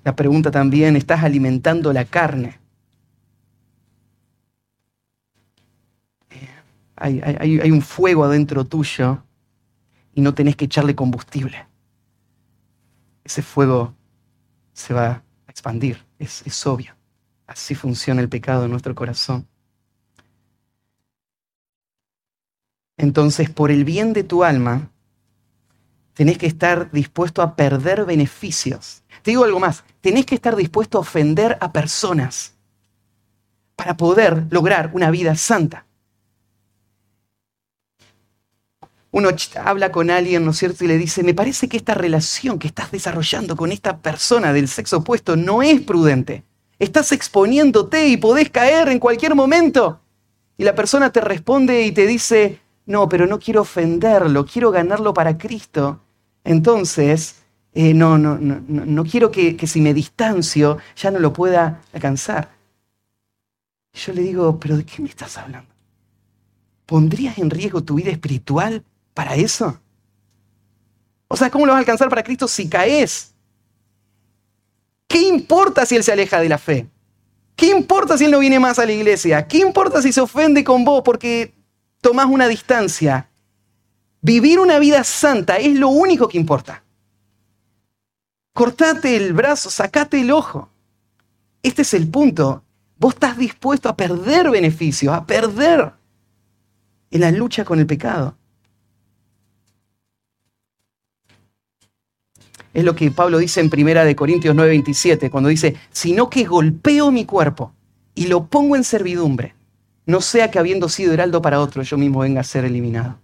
[0.03, 2.59] la pregunta también, ¿estás alimentando la carne?
[6.95, 9.23] Hay, un fuego adentro tuyo
[10.13, 11.65] y no tenés que echarle combustible.
[13.23, 13.95] Ese fuego
[14.73, 16.95] se va a expandir, es obvio.
[17.47, 19.47] Así funciona el pecado en nuestro corazón.
[22.95, 24.91] Entonces, por el bien de tu alma,
[26.15, 29.03] tenés que estar dispuesto a perder beneficios.
[29.21, 32.53] Te digo algo más, tenés que estar dispuesto a ofender a personas
[33.75, 35.85] para poder lograr una vida santa.
[39.11, 39.29] Uno
[39.63, 40.83] habla con alguien, ¿no es cierto?
[40.83, 44.67] Y le dice, me parece que esta relación que estás desarrollando con esta persona del
[44.67, 46.43] sexo opuesto no es prudente.
[46.79, 50.01] Estás exponiéndote y podés caer en cualquier momento.
[50.57, 55.13] Y la persona te responde y te dice, no, pero no quiero ofenderlo, quiero ganarlo
[55.13, 56.01] para Cristo.
[56.45, 57.35] Entonces,
[57.73, 61.81] eh, no, no, no, no quiero que, que si me distancio ya no lo pueda
[61.91, 62.55] alcanzar.
[63.91, 65.69] Yo le digo, pero ¿de qué me estás hablando?
[66.85, 68.83] ¿Pondrías en riesgo tu vida espiritual
[69.13, 69.79] para eso?
[71.27, 73.33] O sea, ¿cómo lo vas a alcanzar para Cristo si caes?
[75.07, 76.87] ¿Qué importa si Él se aleja de la fe?
[77.55, 79.47] ¿Qué importa si Él no viene más a la iglesia?
[79.47, 81.53] ¿Qué importa si se ofende con vos porque
[82.01, 83.29] tomás una distancia?
[84.25, 86.83] Vivir una vida santa es lo único que importa.
[88.55, 90.67] Cortate el brazo, sacate el ojo.
[91.61, 92.63] Este es el punto.
[92.97, 95.93] Vos estás dispuesto a perder beneficios, a perder
[97.11, 98.35] en la lucha con el pecado.
[102.73, 107.11] Es lo que Pablo dice en Primera de Corintios 9:27, cuando dice, sino que golpeo
[107.11, 107.75] mi cuerpo
[108.15, 109.53] y lo pongo en servidumbre,
[110.07, 113.19] no sea que habiendo sido heraldo para otro, yo mismo venga a ser eliminado.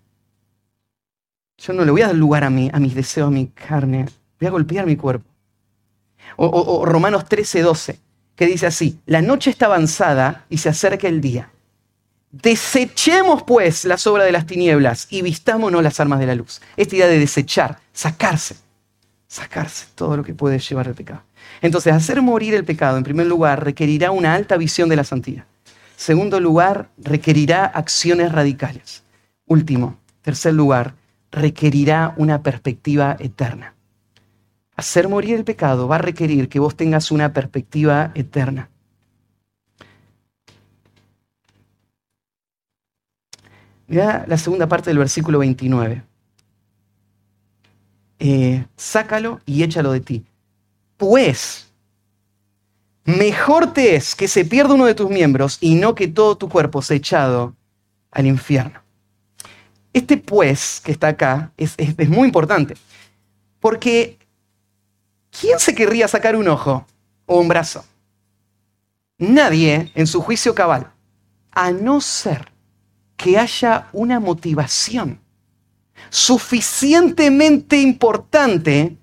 [1.61, 2.49] Yo no le voy a dar lugar a, a
[2.79, 4.07] mis deseos, a mi carne.
[4.39, 5.25] Voy a golpear mi cuerpo.
[6.37, 7.99] O Romanos 13, 12,
[8.35, 11.51] que dice así, la noche está avanzada y se acerca el día.
[12.31, 16.61] Desechemos pues las obras de las tinieblas y vistámonos las armas de la luz.
[16.77, 18.55] Esta idea de desechar, sacarse,
[19.27, 21.23] sacarse todo lo que puede llevar el pecado.
[21.61, 25.45] Entonces, hacer morir el pecado, en primer lugar, requerirá una alta visión de la santidad.
[25.97, 29.03] Segundo lugar, requerirá acciones radicales.
[29.45, 30.95] Último, tercer lugar,
[31.31, 33.75] requerirá una perspectiva eterna.
[34.75, 38.69] Hacer morir el pecado va a requerir que vos tengas una perspectiva eterna.
[43.87, 46.03] Mira la segunda parte del versículo 29.
[48.19, 50.25] Eh, sácalo y échalo de ti.
[50.95, 51.73] Pues,
[53.03, 56.47] mejor te es que se pierda uno de tus miembros y no que todo tu
[56.47, 57.55] cuerpo sea echado
[58.11, 58.80] al infierno.
[59.93, 62.75] Este pues que está acá es, es, muy importante,
[63.59, 64.17] porque
[65.37, 66.85] ¿quién se querría sacar un ojo
[67.25, 67.83] o un brazo?
[69.17, 70.91] Nadie en su juicio cabal,
[71.51, 72.51] a no ser
[73.17, 75.19] que haya una motivación
[76.09, 78.97] suficientemente importante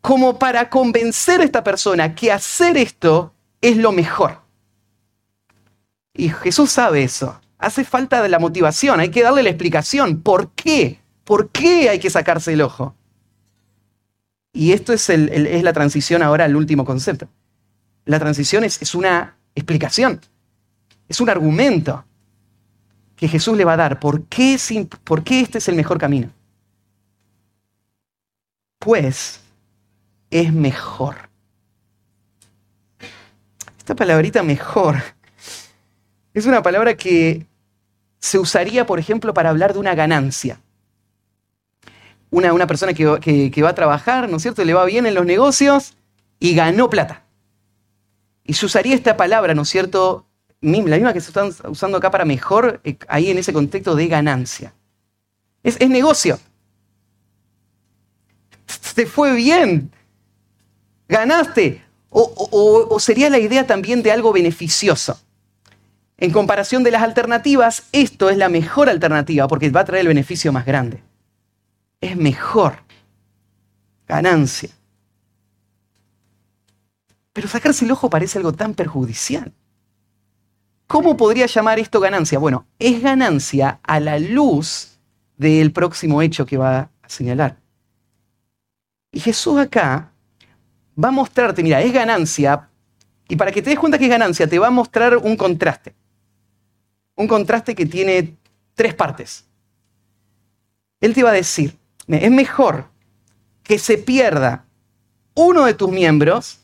[0.00, 4.42] como para convencer a esta persona que hacer esto es lo mejor.
[6.12, 7.40] Y Jesús sabe eso.
[7.64, 10.20] Hace falta de la motivación, hay que darle la explicación.
[10.20, 11.00] ¿Por qué?
[11.24, 12.94] ¿Por qué hay que sacarse el ojo?
[14.52, 17.26] Y esto es, la transición ahora al último concepto.
[18.04, 20.20] La transición es, es una explicación,
[21.08, 22.04] es un argumento
[23.16, 23.98] que Jesús le va a dar.
[23.98, 24.58] ¿Por qué,
[25.02, 26.28] ¿Por qué este es el mejor camino?
[28.78, 29.40] Pues
[30.28, 31.30] es mejor.
[33.78, 34.96] Esta palabrita mejor
[36.34, 37.46] es una palabra que
[38.24, 40.58] se usaría, por ejemplo, para hablar de una ganancia.
[42.30, 44.64] Una, una persona que, va a trabajar, ¿no es cierto?
[44.64, 45.98] Le va bien en los negocios
[46.40, 47.26] y ganó plata.
[48.42, 50.26] Y se usaría esta palabra, ¿no es cierto?
[50.62, 54.06] La misma que se están usando acá para mejor, eh, ahí en ese contexto de
[54.08, 54.72] ganancia.
[55.62, 56.40] Es, es negocio.
[58.94, 59.92] Te fue bien.
[61.08, 61.84] Ganaste.
[62.08, 65.20] o sería la idea también de algo beneficioso.
[66.16, 70.08] En comparación de las alternativas, esto es la mejor alternativa porque va a traer el
[70.08, 71.02] beneficio más grande.
[72.00, 72.78] Es mejor.
[74.06, 74.70] Ganancia.
[77.32, 79.52] Pero sacarse el ojo parece algo tan perjudicial.
[80.86, 82.38] ¿Cómo podría llamar esto ganancia?
[82.38, 84.98] Bueno, es ganancia a la luz
[85.36, 87.56] del próximo hecho que va a señalar.
[89.10, 90.12] Y Jesús acá
[91.02, 92.68] va a mostrarte, mira, es ganancia,
[93.28, 95.94] y para que te des cuenta que es ganancia, te va a mostrar un contraste
[97.16, 98.36] un contraste que tiene
[98.74, 99.44] tres partes.
[101.00, 101.76] Él te va a decir,
[102.08, 102.88] es mejor
[103.62, 104.64] que se pierda
[105.34, 106.60] uno de tus miembros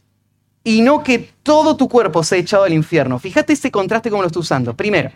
[0.62, 3.18] y no que todo tu cuerpo sea echado al infierno.
[3.18, 4.76] Fíjate ese contraste como lo estoy usando.
[4.76, 5.10] Primero,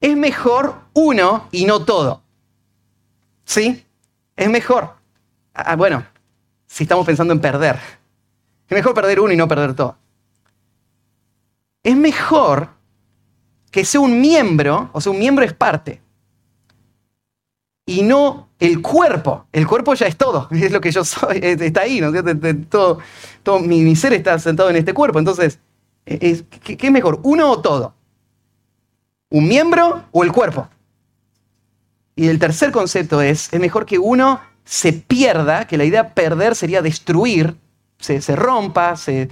[0.00, 2.22] es mejor uno y no todo.
[3.44, 3.84] ¿Sí?
[4.36, 4.94] Es mejor.
[5.52, 6.06] Ah, bueno,
[6.66, 7.76] si estamos pensando en perder.
[8.68, 9.96] Es mejor perder uno y no perder todo.
[11.82, 12.70] Es mejor
[13.70, 16.00] que sea un miembro, o sea, un miembro es parte,
[17.90, 19.46] y no el cuerpo.
[19.52, 22.12] El cuerpo ya es todo, es lo que yo soy, está ahí, ¿no?
[22.68, 22.98] Todo,
[23.42, 25.18] todo mi, ser está sentado en este cuerpo.
[25.18, 25.58] Entonces,
[26.04, 26.44] ¿qué,
[26.76, 27.18] ¿qué es mejor?
[27.24, 27.94] ¿Uno o todo?
[29.30, 30.68] ¿Un miembro o el cuerpo?
[32.14, 36.54] Y el tercer concepto es, es mejor que uno se pierda, que la idea perder
[36.54, 37.56] sería destruir,
[37.98, 39.28] se, rompa, se,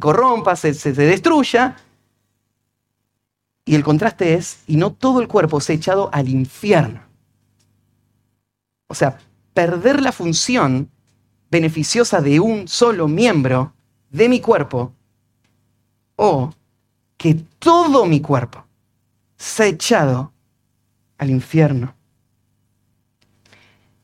[0.00, 1.76] corrompa, se, se destruya,
[3.68, 7.02] y el contraste es, y no todo el cuerpo se ha echado al infierno.
[8.86, 9.18] O sea,
[9.52, 10.90] perder la función
[11.50, 13.74] beneficiosa de un solo miembro
[14.08, 14.94] de mi cuerpo
[16.16, 16.50] o
[17.18, 18.64] que todo mi cuerpo
[19.36, 20.32] se ha echado
[21.18, 21.94] al infierno.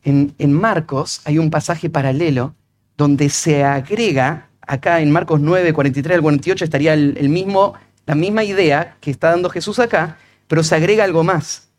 [0.03, 2.53] En, Marcos hay un pasaje paralelo
[2.97, 7.73] donde se agrega, acá en Marcos 9, 43 al 48 estaría el mismo
[8.05, 11.69] la misma idea que está dando Jesús acá, pero se agrega algo más.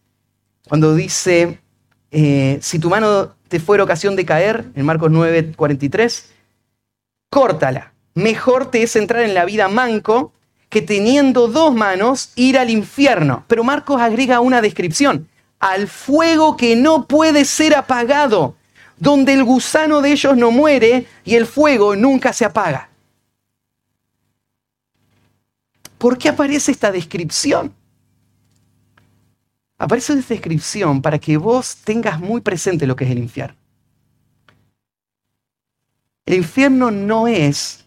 [0.68, 1.60] Cuando dice,
[2.10, 6.30] eh, si tu mano te fuera ocasión de caer, en Marcos 9, 43,
[7.30, 7.92] córtala.
[8.14, 10.32] Mejor te es entrar en la vida manco
[10.68, 13.44] que teniendo dos manos ir al infierno.
[13.46, 15.28] Pero Marcos agrega una descripción,
[15.60, 18.56] al fuego que no puede ser apagado,
[18.98, 22.88] donde el gusano de ellos no muere y el fuego nunca se apaga.
[25.98, 27.74] ¿Por qué aparece esta descripción?
[29.78, 33.56] Aparece esta descripción para que vos tengas muy presente lo que es el infierno.
[36.24, 37.84] El infierno no es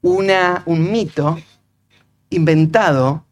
[0.00, 1.38] una, un mito
[2.30, 3.24] inventado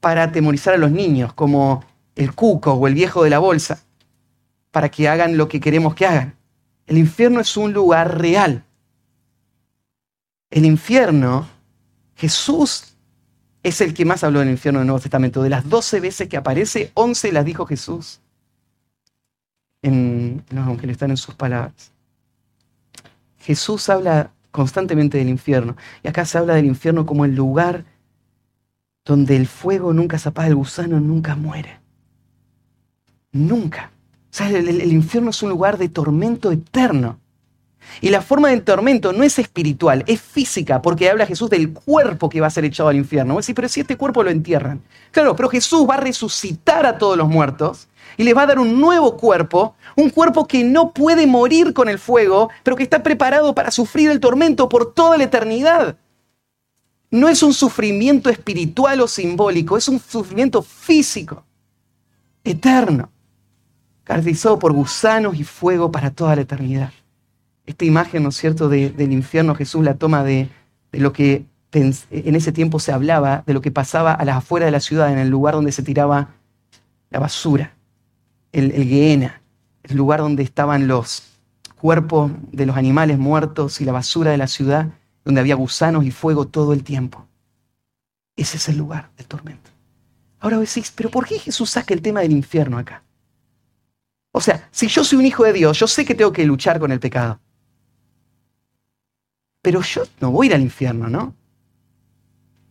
[0.00, 1.84] para atemorizar a los niños, como
[2.14, 3.82] el cuco o el viejo de la bolsa,
[4.70, 6.36] para que hagan lo que queremos que hagan.
[6.86, 8.64] El infierno es un lugar real.
[10.50, 11.48] El infierno
[12.16, 12.96] Jesús
[13.62, 15.42] es el que más habló del infierno del Nuevo Testamento.
[15.42, 18.20] De las 12 veces que aparece, 11 las dijo Jesús.
[19.82, 21.92] En los evangelios están en sus palabras.
[23.38, 25.76] Jesús habla constantemente del infierno.
[26.02, 27.84] Y acá se habla del infierno como el lugar
[29.04, 31.78] donde el fuego nunca se apaga, el gusano nunca muere.
[33.32, 33.92] Nunca.
[34.30, 37.20] O sea, el infierno es un lugar de tormento eterno.
[38.00, 42.28] Y la forma de tormento no es espiritual, es física, porque habla Jesús del cuerpo
[42.28, 43.34] que va a ser echado al infierno.
[43.34, 44.82] Vos decís, pero si este cuerpo lo entierran.
[45.10, 48.58] Claro, pero Jesús va a resucitar a todos los muertos y les va a dar
[48.58, 53.02] un nuevo cuerpo, un cuerpo que no puede morir con el fuego, pero que está
[53.02, 55.96] preparado para sufrir el tormento por toda la eternidad.
[57.10, 61.44] No es un sufrimiento espiritual o simbólico, es un sufrimiento físico,
[62.44, 63.10] eterno,
[64.04, 66.90] caracterizado por gusanos y fuego para toda la eternidad
[67.66, 70.48] esta imagen, ¿no es cierto?, del infierno, Jesús la toma de,
[70.92, 74.70] lo que en ese tiempo se hablaba, de lo que pasaba a las afueras de
[74.70, 76.30] la ciudad, en el lugar donde se tiraba
[77.10, 77.74] la basura,
[78.52, 79.42] el, el Gehenna,
[79.82, 81.24] el lugar donde estaban los
[81.78, 84.88] cuerpos de los animales muertos y la basura de la ciudad,
[85.24, 87.26] donde había gusanos y fuego todo el tiempo.
[88.36, 89.70] Ese es el lugar del tormento.
[90.40, 93.02] Ahora decís, pero ¿por qué Jesús saca el tema del infierno acá?
[94.32, 96.78] O sea, si yo soy un hijo de Dios, yo sé que tengo que luchar
[96.78, 97.40] con el pecado.
[99.66, 101.34] Pero yo no voy a ir al infierno, ¿no?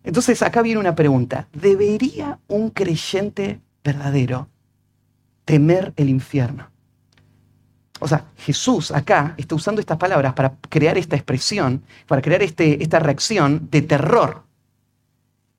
[0.01, 1.45] Entonces acá viene una pregunta.
[1.51, 4.47] ¿Debería un creyente verdadero
[5.43, 6.71] temer el infierno?
[7.99, 12.81] O sea, Jesús acá está usando estas palabras para crear esta expresión, para crear este,
[12.81, 14.43] esta reacción de terror.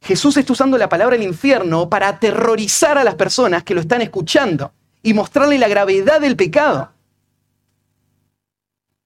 [0.01, 4.01] Jesús está usando la palabra el infierno para aterrorizar a las personas que lo están
[4.01, 4.73] escuchando
[5.03, 6.93] y mostrarle la gravedad del pecado.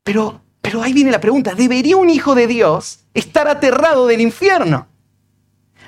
[0.05, 4.87] Pero, pero ahí viene la pregunta, ¿debería un hijo de Dios estar aterrado del infierno?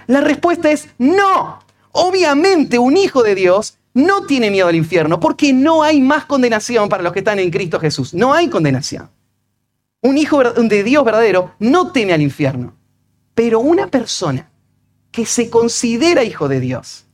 [0.06, 1.60] La respuesta es no.
[1.92, 6.88] Obviamente un hijo de Dios no tiene miedo al infierno porque no hay más condenación
[6.88, 8.14] para los que están en Cristo Jesús.
[8.14, 9.10] No hay condenación.
[10.00, 12.74] Un hijo de Dios verdadero no teme al infierno.
[13.34, 14.50] Pero una persona
[15.10, 17.04] que se considera hijo de Dios,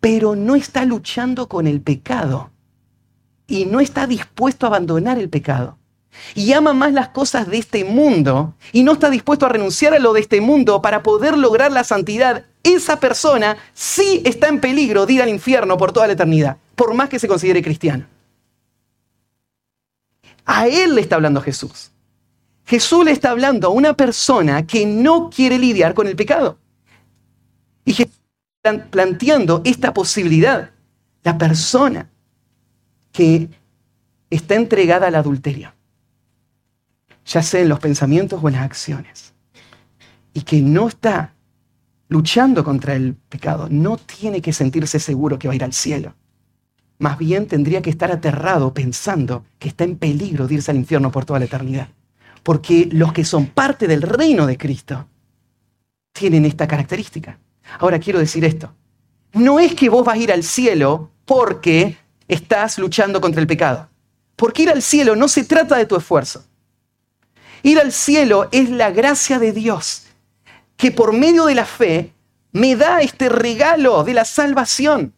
[0.00, 2.50] pero no está luchando con el pecado
[3.46, 5.78] y no está dispuesto a abandonar el pecado,
[6.34, 9.98] y ama más las cosas de este mundo y no está dispuesto a renunciar a
[9.98, 15.06] lo de este mundo para poder lograr la santidad, esa persona sí está en peligro
[15.06, 18.06] de ir al infierno por toda la eternidad, por más que se considere cristiano.
[20.44, 21.90] A él le está hablando Jesús.
[22.66, 26.58] Jesús le está hablando a una persona que no quiere lidiar con el pecado.
[27.84, 28.14] Y Jesús
[28.62, 30.70] está planteando esta posibilidad.
[31.22, 32.10] La persona
[33.12, 33.48] que
[34.30, 35.75] está entregada al adulterio
[37.26, 39.34] ya sea en los pensamientos o en las acciones,
[40.32, 41.34] y que no está
[42.08, 46.14] luchando contra el pecado, no tiene que sentirse seguro que va a ir al cielo.
[46.98, 51.10] Más bien tendría que estar aterrado pensando que está en peligro de irse al infierno
[51.10, 51.88] por toda la eternidad.
[52.42, 55.06] Porque los que son parte del reino de Cristo
[56.12, 57.38] tienen esta característica.
[57.78, 58.72] Ahora quiero decir esto.
[59.32, 61.98] No es que vos vas a ir al cielo porque
[62.28, 63.88] estás luchando contra el pecado.
[64.36, 66.44] Porque ir al cielo no se trata de tu esfuerzo.
[67.66, 70.04] Ir al cielo es la gracia de Dios,
[70.76, 72.12] que por medio de la fe
[72.52, 75.12] me da este regalo de la salvación.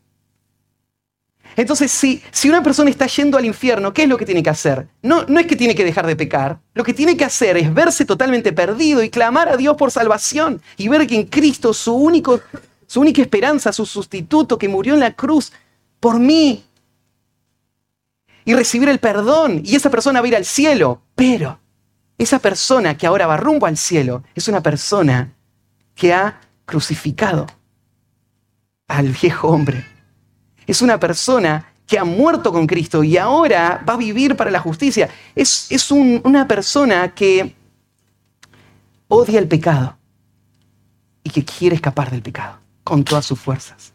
[1.57, 4.49] Entonces, si, si una persona está yendo al infierno, ¿qué es lo que tiene que
[4.49, 4.89] hacer?
[5.03, 7.75] No, no es que tiene que dejar de pecar, lo que tiene que hacer es
[7.75, 11.93] verse totalmente perdido y clamar a Dios por salvación y ver que en Cristo su,
[11.93, 12.41] único,
[12.87, 15.53] su única esperanza, su sustituto que murió en la cruz
[16.01, 16.65] por mí,
[18.47, 21.61] y recibir el perdón, y esa persona va a ir al cielo, pero
[22.19, 25.33] esa persona que ahora va rumbo al cielo es una persona
[25.95, 27.47] que ha crucificado
[28.89, 29.87] al viejo hombre.
[30.67, 34.61] Es una persona que ha muerto con Cristo y ahora va a vivir para la
[34.61, 35.09] justicia.
[35.35, 37.55] Es, es una persona que
[39.07, 39.97] odia el pecado
[41.23, 43.93] y que quiere escapar del pecado con todas sus fuerzas.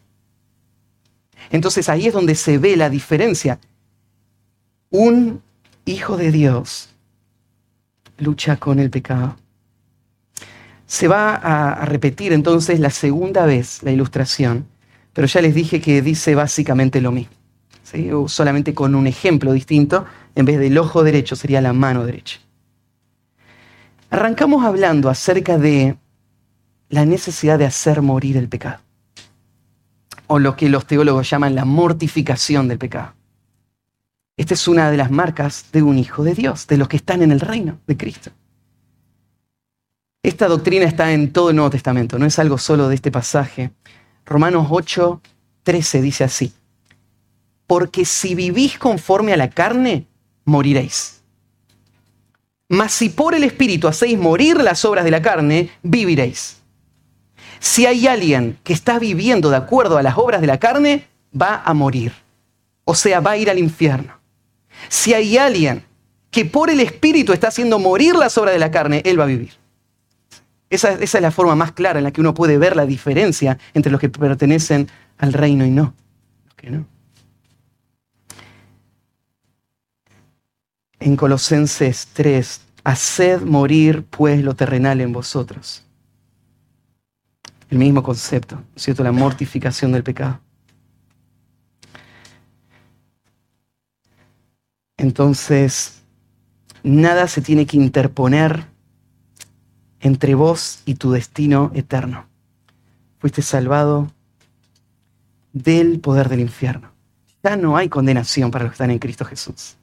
[1.50, 3.60] Entonces ahí es donde se ve la diferencia.
[4.90, 5.42] Un
[5.84, 6.93] hijo de Dios
[8.18, 9.36] lucha con el pecado.
[10.86, 14.66] Se va a, repetir entonces la segunda vez la ilustración,
[15.12, 17.34] pero ya les dije que dice básicamente lo mismo,
[18.28, 20.04] solamente con un ejemplo distinto,
[20.34, 22.38] en vez del ojo derecho sería la mano derecha.
[24.10, 25.96] Arrancamos hablando acerca de
[26.88, 28.80] la necesidad de hacer morir el pecado,
[30.26, 33.14] o lo que los teólogos llaman la mortificación del pecado.
[34.36, 37.22] Esta es una de las marcas de un hijo de Dios, de los que están
[37.22, 38.30] en el reino de Cristo.
[40.22, 43.70] Esta doctrina está en todo el Nuevo Testamento, no es algo solo de este pasaje.
[44.24, 45.20] Romanos 8,
[45.62, 46.52] 13 dice así,
[47.66, 50.06] porque si vivís conforme a la carne,
[50.44, 51.22] moriréis.
[52.68, 56.62] Mas si por el Espíritu hacéis morir las obras de la carne, viviréis.
[57.60, 61.06] Si hay alguien que está viviendo de acuerdo a las obras de la carne,
[61.40, 62.12] va a morir.
[62.84, 64.23] O sea, va a ir al infierno.
[64.88, 65.84] Si hay alguien
[66.30, 69.28] que por el Espíritu está haciendo morir las obras de la carne, él va a
[69.28, 69.52] vivir.
[70.68, 73.92] Esa, es la forma más clara en la que uno puede ver la diferencia entre
[73.92, 75.94] los que pertenecen al reino y no.
[76.44, 76.86] Los que no.
[80.98, 85.84] En Colosenses 3, haced morir pues lo terrenal en vosotros.
[87.70, 89.04] El mismo concepto, ¿cierto?
[89.04, 90.40] La mortificación del pecado.
[94.96, 96.02] Entonces
[96.82, 98.66] nada se tiene que interponer
[100.00, 102.26] entre vos y tu destino eterno.
[103.18, 104.10] Fuiste salvado
[105.52, 106.92] del poder del infierno.
[107.42, 109.76] Ya no hay condenación para los que están en Cristo Jesús.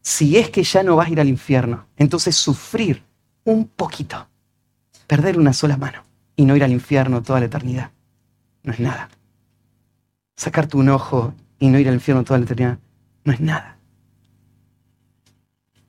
[0.00, 3.02] Si es que ya no vas a ir al infierno, entonces sufrir
[3.44, 4.26] un poquito,
[5.06, 6.02] perder una sola mano
[6.34, 7.90] y no ir al infierno toda la eternidad,
[8.62, 9.10] no es nada.
[10.36, 12.78] Sacarte un ojo y no ir al infierno toda la eternidad,
[13.24, 13.77] no es nada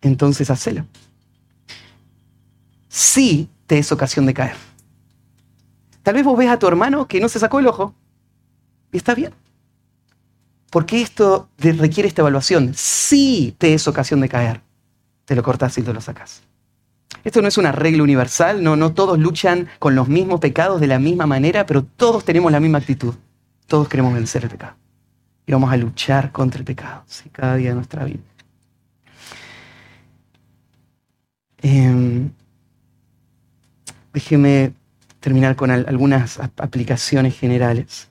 [0.01, 0.85] entonces hacelo.
[2.87, 4.55] sí te es ocasión de caer.
[6.03, 7.93] Tal vez vos ves a tu hermano que no se sacó el ojo
[8.91, 9.31] y está bien.
[10.71, 12.73] ¿Por qué esto requiere esta evaluación?
[12.75, 14.61] Sí te es ocasión de caer.
[15.25, 16.41] Te lo cortás y te lo sacas.
[17.23, 20.87] Esto no es una regla universal, no, no todos luchan con los mismos pecados de
[20.87, 23.15] la misma manera, pero todos tenemos la misma actitud.
[23.67, 24.75] Todos queremos vencer el pecado.
[25.45, 28.19] Y vamos a luchar contra el pecado cada día de nuestra vida.
[31.61, 32.29] Eh,
[34.13, 34.73] déjeme
[35.19, 38.09] terminar con algunas aplicaciones generales.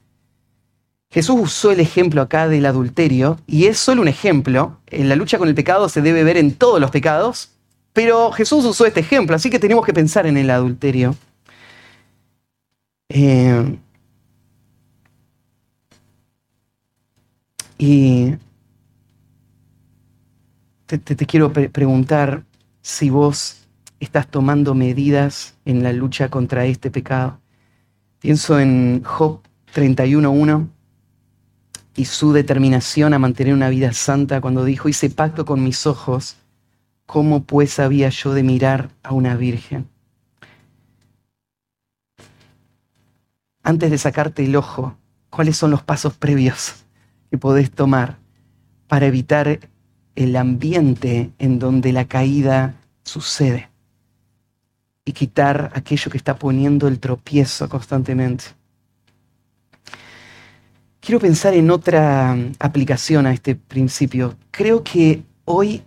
[1.10, 4.78] Jesús usó el ejemplo acá del adulterio y es solo un ejemplo.
[4.86, 7.52] En la lucha con el pecado se debe ver en todos los pecados,
[7.92, 11.16] pero Jesús usó este ejemplo, así que tenemos que pensar en el adulterio.
[13.08, 13.78] Eh,
[17.78, 18.34] y
[20.86, 22.44] te, quiero preguntar
[22.82, 23.68] si vos
[24.00, 27.40] estás tomando medidas en la lucha contra este pecado.
[28.20, 29.40] Pienso en Job
[29.74, 30.68] 31.1
[31.96, 36.36] y su determinación a mantener una vida santa cuando dijo, hice pacto con mis ojos,
[37.06, 39.88] ¿cómo pues había yo de mirar a una virgen?
[43.62, 44.96] Antes de sacarte el ojo,
[45.28, 46.76] ¿cuáles son los pasos previos
[47.30, 48.18] que podés tomar
[48.86, 49.60] para evitar
[50.24, 53.68] el ambiente en donde la caída sucede?
[55.08, 58.44] y quitar aquello que está poniendo el tropiezo constantemente.
[61.00, 64.36] Quiero pensar en otra aplicación a este principio.
[64.50, 65.82] Creo que hoy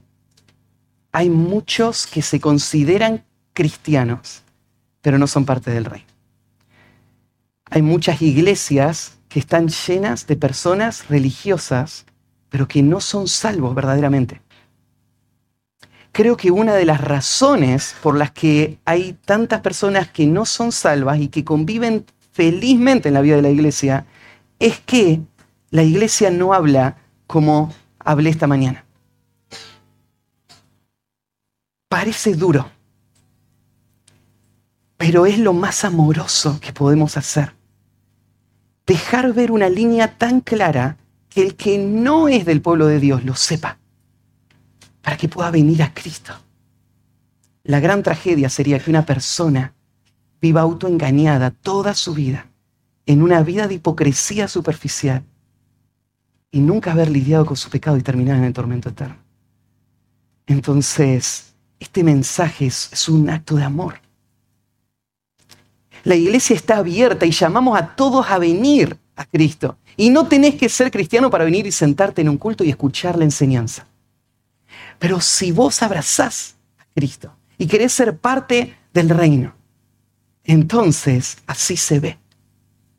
[1.11, 3.23] hay muchos que se consideran
[3.53, 4.41] cristianos,
[5.03, 6.03] pero no son parte del rey.
[7.69, 12.07] Hay muchas iglesias que están llenas de personas religiosas,
[12.51, 14.41] pero que no son salvos verdaderamente
[16.11, 20.71] creo que una de las razones por las que hay tantas personas que no son
[20.71, 24.05] salvas y que conviven felizmente en la vida de la iglesia
[24.59, 25.21] es que
[25.69, 26.97] la iglesia no habla
[27.27, 28.85] como hablé esta mañana.
[31.87, 32.69] Parece duro,
[34.97, 37.55] pero es lo más amoroso que podemos hacer.
[38.85, 40.97] Dejar ver una línea tan clara
[41.31, 43.79] que el que no es del pueblo de Dios lo sepa
[45.01, 46.33] para que pueda venir a Cristo.
[47.63, 49.73] La gran tragedia sería que una persona
[50.41, 52.47] viva autoengañada toda su vida
[53.05, 55.23] en una vida de hipocresía superficial
[56.51, 59.17] y nunca haber lidiado con su pecado y terminar en el tormento eterno.
[60.47, 64.01] Entonces, este mensaje es, es un acto de amor.
[66.03, 69.77] La iglesia está abierta y llamamos a todos a venir a Cristo.
[69.97, 73.17] Y no tenés que ser cristiano para venir y sentarte en un culto y escuchar
[73.17, 73.85] la enseñanza.
[74.99, 79.53] Pero si vos abrazás a Cristo y querés ser parte del reino,
[80.43, 82.17] entonces así se ve.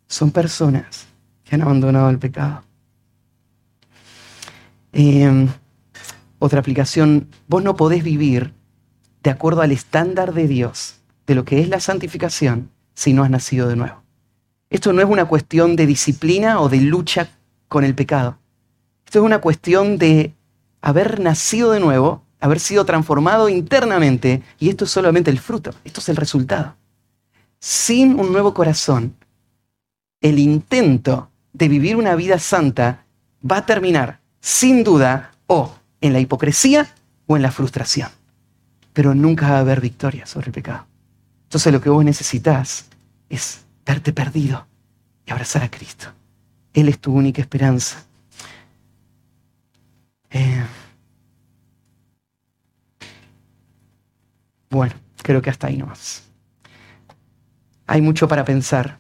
[0.07, 1.07] Son personas
[1.45, 2.62] que han abandonado el pecado.
[4.93, 5.49] Em,
[6.39, 8.53] otra aplicación, vos no podés vivir
[9.23, 13.31] de acuerdo al estándar de Dios, de lo que es la santificación, si no has
[13.31, 14.02] nacido de nuevo.
[14.73, 17.29] Esto no es una cuestión de disciplina o de lucha
[17.68, 18.39] con el pecado.
[19.05, 20.35] Esto es una cuestión de
[20.81, 26.01] haber nacido de nuevo, haber sido transformado internamente, y esto es solamente el fruto, esto
[26.01, 26.75] es el resultado.
[27.61, 29.14] Sin un nuevo corazón,
[30.23, 33.05] el intento de vivir una vida santa
[33.49, 36.95] va a terminar, sin duda, o en la hipocresía
[37.27, 38.09] o en la frustración.
[38.95, 40.87] Pero nunca va a haber victoria sobre el pecado.
[41.45, 42.87] Entonces lo que vos necesitas
[43.29, 44.66] es verte perdido
[45.26, 46.09] y abrazar a Cristo.
[46.72, 48.05] Él es tu única esperanza.
[50.30, 50.64] Eh,
[54.70, 56.24] bueno, creo que hasta ahí nomás.
[57.87, 58.99] Hay mucho para pensar.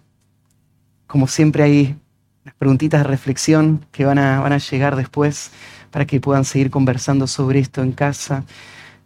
[1.06, 1.96] Como siempre hay
[2.44, 5.50] unas preguntitas de reflexión que van a, van a llegar después
[5.90, 8.44] para que puedan seguir conversando sobre esto en casa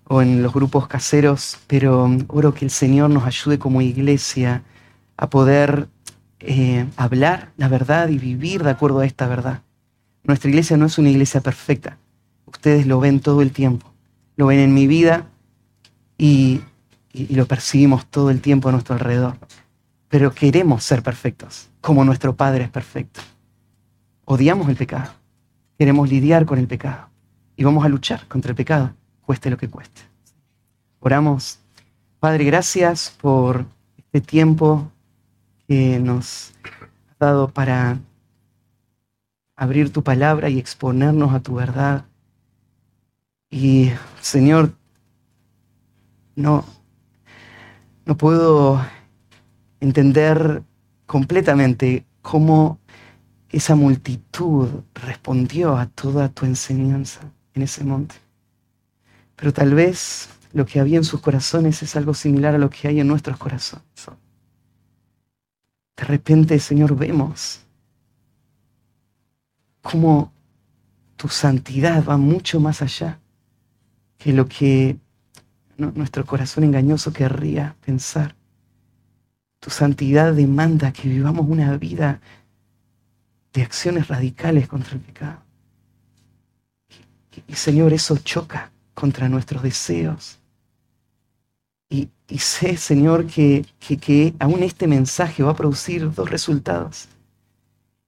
[0.09, 4.63] o en los grupos caseros, pero oro que el Señor nos ayude como iglesia
[5.17, 5.89] a poder
[6.41, 9.63] eh, hablar la verdad y vivir de acuerdo a esta verdad.
[10.25, 11.99] Nuestra iglesia no es una iglesia perfecta,
[12.47, 13.93] Ustedes lo ven todo el tiempo.
[14.37, 15.27] Lo ven en mi vida
[16.17, 16.63] y,
[17.13, 19.37] lo percibimos todo el tiempo a nuestro alrededor.
[20.09, 23.21] Pero queremos ser perfectos, como nuestro Padre es perfecto.
[24.25, 25.13] Odiamos el pecado.
[25.79, 27.09] Queremos lidiar con el pecado.
[27.57, 28.93] Y vamos a luchar contra el pecado,
[29.23, 30.03] cueste lo que cueste.
[31.01, 31.59] Oramos.
[32.21, 33.65] Padre, gracias por
[33.97, 34.91] este tiempo
[35.69, 36.53] que nos
[37.11, 37.99] has dado para
[39.57, 42.07] abrir tu palabra y exponernos a tu verdad.
[43.51, 43.91] Y
[44.21, 44.73] Señor,
[46.37, 46.65] no,
[48.07, 48.81] No puedo
[49.81, 50.63] entender
[51.07, 52.79] completamente cómo
[53.51, 57.21] esa multitud respondió a toda tu enseñanza
[57.55, 58.15] en ese monte.
[59.35, 62.89] Pero tal vez lo que había en sus corazones es algo similar a lo que
[62.89, 63.87] hay en nuestros corazones.
[65.97, 67.61] De repente, Señor, vemos
[69.83, 70.33] cómo
[71.17, 73.19] tu santidad va mucho más allá
[74.19, 74.99] que lo que
[75.79, 78.35] nuestro corazón engañoso querría pensar.
[79.61, 82.21] Tu santidad demanda que vivamos una vida
[83.53, 85.43] de acciones radicales contra el pecado.
[87.47, 90.39] Y, Señor, eso choca contra nuestros deseos.
[91.89, 92.09] Y,
[92.39, 97.09] sé, Señor, que, que, aún este mensaje va a producir dos resultados.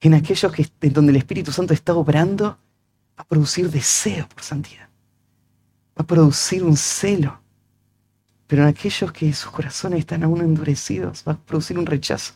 [0.00, 4.42] En aquellos que, en donde el Espíritu Santo está obrando, va a producir deseo por
[4.42, 4.88] santidad.
[5.96, 7.40] Va a producir un celo.
[8.48, 12.34] Pero en aquellos que sus corazones están aún endurecidos, va a producir un rechazo.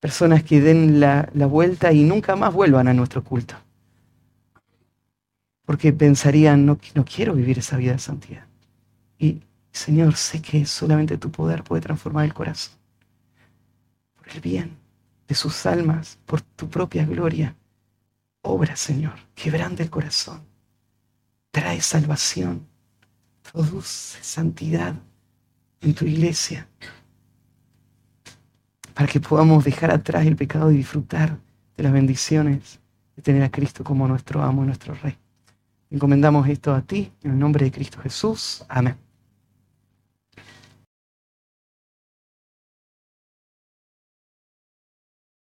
[0.00, 3.54] Personas que den la, la vuelta y nunca más vuelvan a nuestro culto.
[5.64, 8.46] Porque pensarían, no, no quiero vivir esa vida de santidad.
[9.18, 9.42] Y
[9.72, 12.74] Señor, sé que solamente tu poder puede transformar el corazón.
[14.14, 14.76] Por el bien
[15.28, 17.54] de sus almas, por tu propia gloria.
[18.42, 20.42] Obra, Señor, quebrante el corazón.
[21.52, 22.66] Trae salvación.
[23.52, 24.94] Produce santidad
[25.80, 26.68] en tu iglesia.
[28.94, 31.38] Para que podamos dejar atrás el pecado y disfrutar
[31.76, 32.80] de las bendiciones
[33.16, 35.16] de tener a Cristo como nuestro amo y nuestro Rey.
[35.90, 38.64] Encomendamos esto a ti, en el nombre de Cristo Jesús.
[38.68, 39.09] Amén.